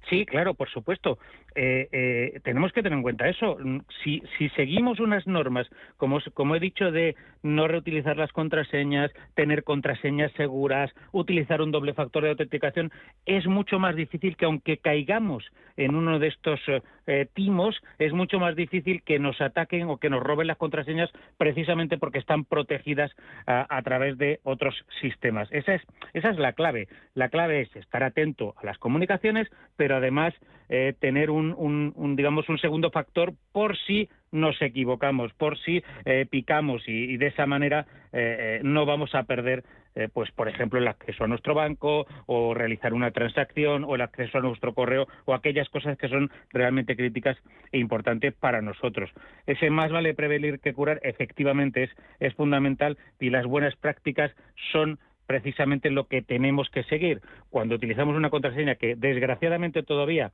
[0.10, 1.18] Sí, claro, por supuesto.
[1.56, 3.58] Eh, eh, tenemos que tener en cuenta eso.
[4.04, 9.64] Si, si seguimos unas normas, como, como he dicho, de no reutilizar las contraseñas, tener
[9.64, 12.92] contraseñas seguras, utilizar un doble factor de autenticación,
[13.26, 15.46] es mucho más difícil que aunque caigamos
[15.78, 16.60] en uno de estos
[17.08, 21.10] eh, timos, es mucho más difícil que nos ataquen o que nos roben las contraseñas
[21.38, 23.12] precisamente porque están protegidas
[23.46, 25.50] a, través de otros sistemas.
[25.52, 25.82] Esa es,
[26.14, 26.88] esa es la clave.
[27.14, 30.34] La clave es estar atento a las comunicaciones, pero además
[30.70, 36.82] eh, tener un, digamos, un segundo factor por si nos equivocamos, por si eh, picamos
[36.88, 39.64] y, de esa manera eh, no vamos a perder,
[40.12, 44.40] pues por ejemplo, el acceso a nuestro banco o realizar una transacción o el acceso
[44.40, 47.38] a nuestro correo o aquellas cosas que son realmente críticas
[47.72, 49.12] e importantes para nosotros.
[49.46, 54.32] Ese más vale prevenir que curar efectivamente es, es fundamental y las buenas prácticas
[54.72, 57.22] son precisamente lo que tenemos que seguir.
[57.50, 60.32] Cuando utilizamos una contraseña que desgraciadamente todavía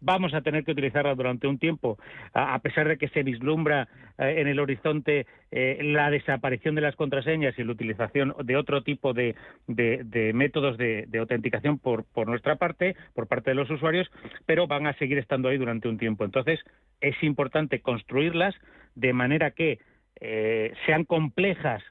[0.00, 1.98] vamos a tener que utilizarla durante un tiempo,
[2.32, 3.88] a pesar de que se vislumbra
[4.18, 8.82] eh, en el horizonte eh, la desaparición de las contraseñas y la utilización de otro
[8.82, 9.34] tipo de,
[9.66, 14.10] métodos de, autenticación por, nuestra parte, por parte de los usuarios,
[14.46, 16.24] pero van a seguir estando ahí durante un tiempo.
[16.24, 16.60] Entonces,
[17.00, 18.54] es importante construirlas
[18.94, 19.78] de manera que
[20.20, 21.82] eh, sean complejas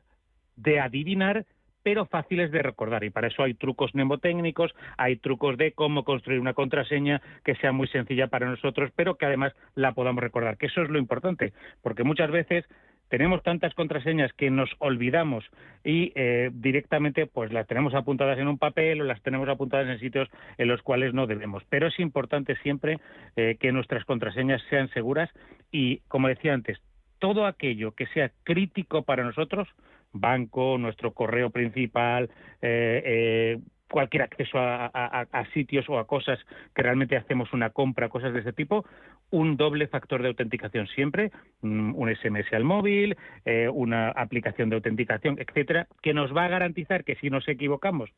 [0.56, 1.46] de adivinar,
[1.84, 3.04] pero fáciles de recordar.
[3.04, 7.72] Y para eso hay trucos mnemotécnicos, hay trucos de cómo construir una contraseña que sea
[7.72, 11.54] muy sencilla para nosotros, pero que además la podamos recordar, que eso es lo importante,
[11.82, 12.66] porque muchas veces
[13.10, 15.44] tenemos tantas contraseñas que nos olvidamos
[15.84, 20.00] y eh, directamente pues las tenemos apuntadas en un papel o las tenemos apuntadas en
[20.00, 21.64] sitios en los cuales no debemos.
[21.70, 23.00] Pero es importante siempre
[23.36, 25.30] eh, que nuestras contraseñas sean seguras
[25.72, 26.80] y, como decía antes,
[27.18, 29.68] todo aquello que sea crítico para nosotros,
[30.12, 32.30] banco, nuestro correo principal,
[32.62, 36.40] eh, cualquier acceso a, sitios o a cosas
[36.76, 38.86] que realmente hacemos una compra, cosas de ese tipo,
[39.32, 41.32] un doble factor de autenticación siempre,
[41.62, 46.50] mm, un SMS al móvil, eh, una aplicación de autenticación, etcétera, que nos va a
[46.50, 48.10] garantizar que si nos equivocamos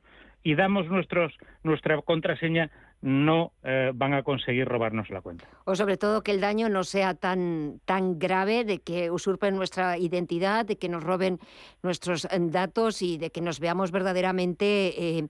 [0.44, 1.34] y damos nuestros,
[1.64, 2.72] nuestra contraseña,
[3.02, 5.48] no eh, van a conseguir robarnos la cuenta.
[5.66, 9.98] O sobre todo que el daño no sea tan, tan grave de que usurpen nuestra
[9.98, 11.39] identidad, de que nos roben
[11.82, 15.28] nuestros eh, datos y de que nos veamos verdaderamente eh,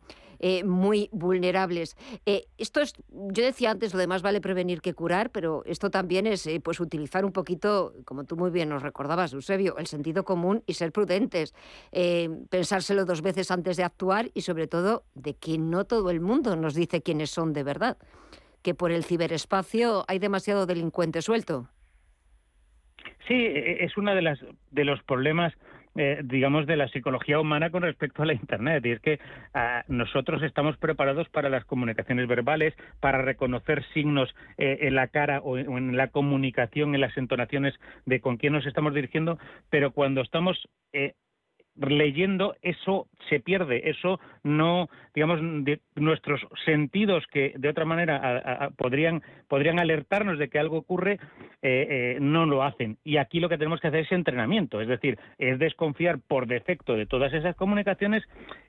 [0.66, 1.96] muy vulnerables.
[2.26, 6.28] Eh, esto es, yo decía antes, lo demás vale prevenir que curar, pero esto también
[6.28, 10.24] es eh, pues utilizar un poquito, como tú muy bien nos recordabas, Eusebio, el sentido
[10.24, 11.54] común y ser prudentes,
[12.50, 16.56] pensárselo dos veces antes de actuar y sobre todo de que no todo el mundo
[16.56, 17.98] nos dice quiénes son de verdad,
[18.62, 21.70] que por el ciberespacio hay demasiado delincuente suelto.
[23.28, 24.40] Sí, e, es uno de, las,
[24.72, 25.54] de los problemas
[25.96, 28.86] eh, digamos, de la psicología humana con respecto a la Internet.
[28.86, 29.20] Y es que
[29.54, 35.40] ah, nosotros estamos preparados para las comunicaciones verbales, para reconocer signos eh, en la cara
[35.42, 37.74] o en, la comunicación, en las entonaciones
[38.06, 39.38] de con quién nos estamos dirigiendo,
[39.70, 41.14] pero cuando estamos eh,
[41.90, 45.40] leyendo eso se pierde, eso no, digamos,
[45.96, 51.20] nuestros sentidos que de otra manera podrían, podrían alertarnos de que algo ocurre,
[51.62, 52.98] eh, eh, no lo hacen.
[53.04, 56.96] Y aquí lo que tenemos que hacer es entrenamiento, es decir, es desconfiar por defecto
[56.96, 58.24] de todas esas comunicaciones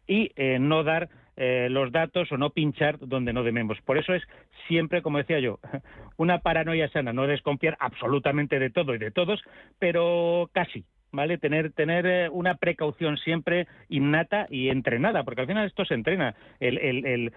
[0.07, 3.81] y eh, no dar los datos o no pinchar donde no debemos.
[3.81, 4.23] Por eso es
[4.69, 5.59] siempre, como decía yo,
[6.19, 9.43] una paranoia sana, no desconfiar absolutamente de todo y de todos,
[9.79, 11.39] pero casi, ¿vale?
[11.39, 16.35] Tener, tener eh, una precaución siempre innata y entrenada, porque al final esto se entrena.
[16.59, 17.33] El, el,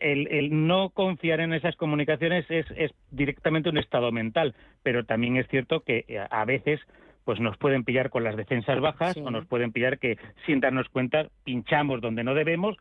[0.00, 5.36] el, el, no confiar en esas comunicaciones es, es, directamente un estado mental, pero también
[5.36, 6.80] es cierto que eh, a veces
[7.24, 10.16] pues nos pueden pillar con las defensas bajas o nos pueden pillar que
[10.46, 12.76] sin darnos cuenta pinchamos donde no debemos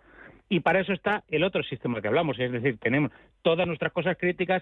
[0.49, 4.17] y para eso está el otro sistema que hablamos, es decir, tenemos todas nuestras cosas
[4.19, 4.61] críticas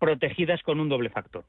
[0.00, 1.44] protegidas con un doble factor.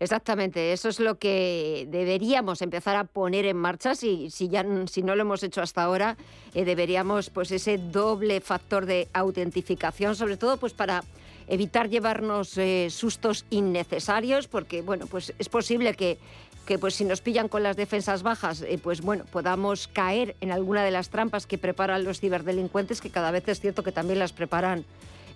[0.00, 3.94] Exactamente, eso es lo que deberíamos empezar a poner en marcha.
[3.94, 6.16] Si, si, ya, si no lo hemos hecho hasta ahora,
[6.54, 11.04] eh, deberíamos pues ese doble factor de autentificación, sobre todo pues para
[11.48, 16.16] evitar llevarnos eh, sustos innecesarios, porque bueno, pues es posible que,
[16.64, 20.50] que pues si nos pillan con las defensas bajas, eh, pues bueno, podamos caer en
[20.50, 24.18] alguna de las trampas que preparan los ciberdelincuentes, que cada vez es cierto que también
[24.18, 24.86] las preparan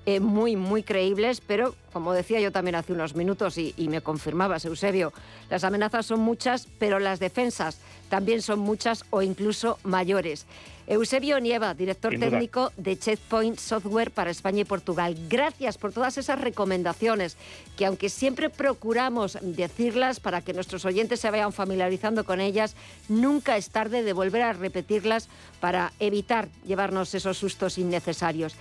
[0.07, 4.00] eh, muy, muy creíbles, pero como decía yo también hace unos minutos y, y me
[4.00, 5.12] confirmabas, Eusebio,
[5.48, 7.78] las amenazas son muchas, pero las defensas
[8.09, 10.46] también son muchas o incluso mayores.
[10.86, 15.16] Eusebio Nieva, director técnico de Checkpoint Software para España y Portugal.
[15.30, 17.38] Gracias por todas esas recomendaciones
[17.78, 22.76] que aunque siempre procuramos decirlas para que nuestros oyentes se vayan familiarizando con ellas,
[23.09, 25.28] nunca es tarde de volver a repetirlas
[25.61, 28.55] para evitar llevarnos esos sustos innecesarios.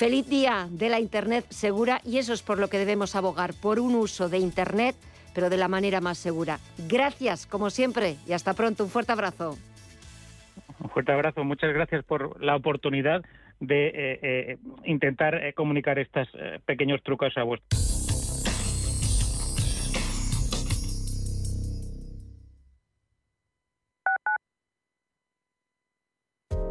[0.00, 3.78] Feliz día de la Internet segura y eso es por lo que debemos abogar, por
[3.78, 4.96] un uso de Internet,
[5.34, 6.58] pero de la manera más segura.
[6.88, 8.84] Gracias, como siempre, y hasta pronto.
[8.84, 9.58] Un fuerte abrazo.
[10.82, 11.44] Un fuerte abrazo.
[11.44, 13.20] Muchas gracias por la oportunidad
[13.60, 13.92] de eh,
[14.22, 16.28] eh, intentar eh, comunicar estos
[16.64, 18.09] pequeños trucos a vosotros.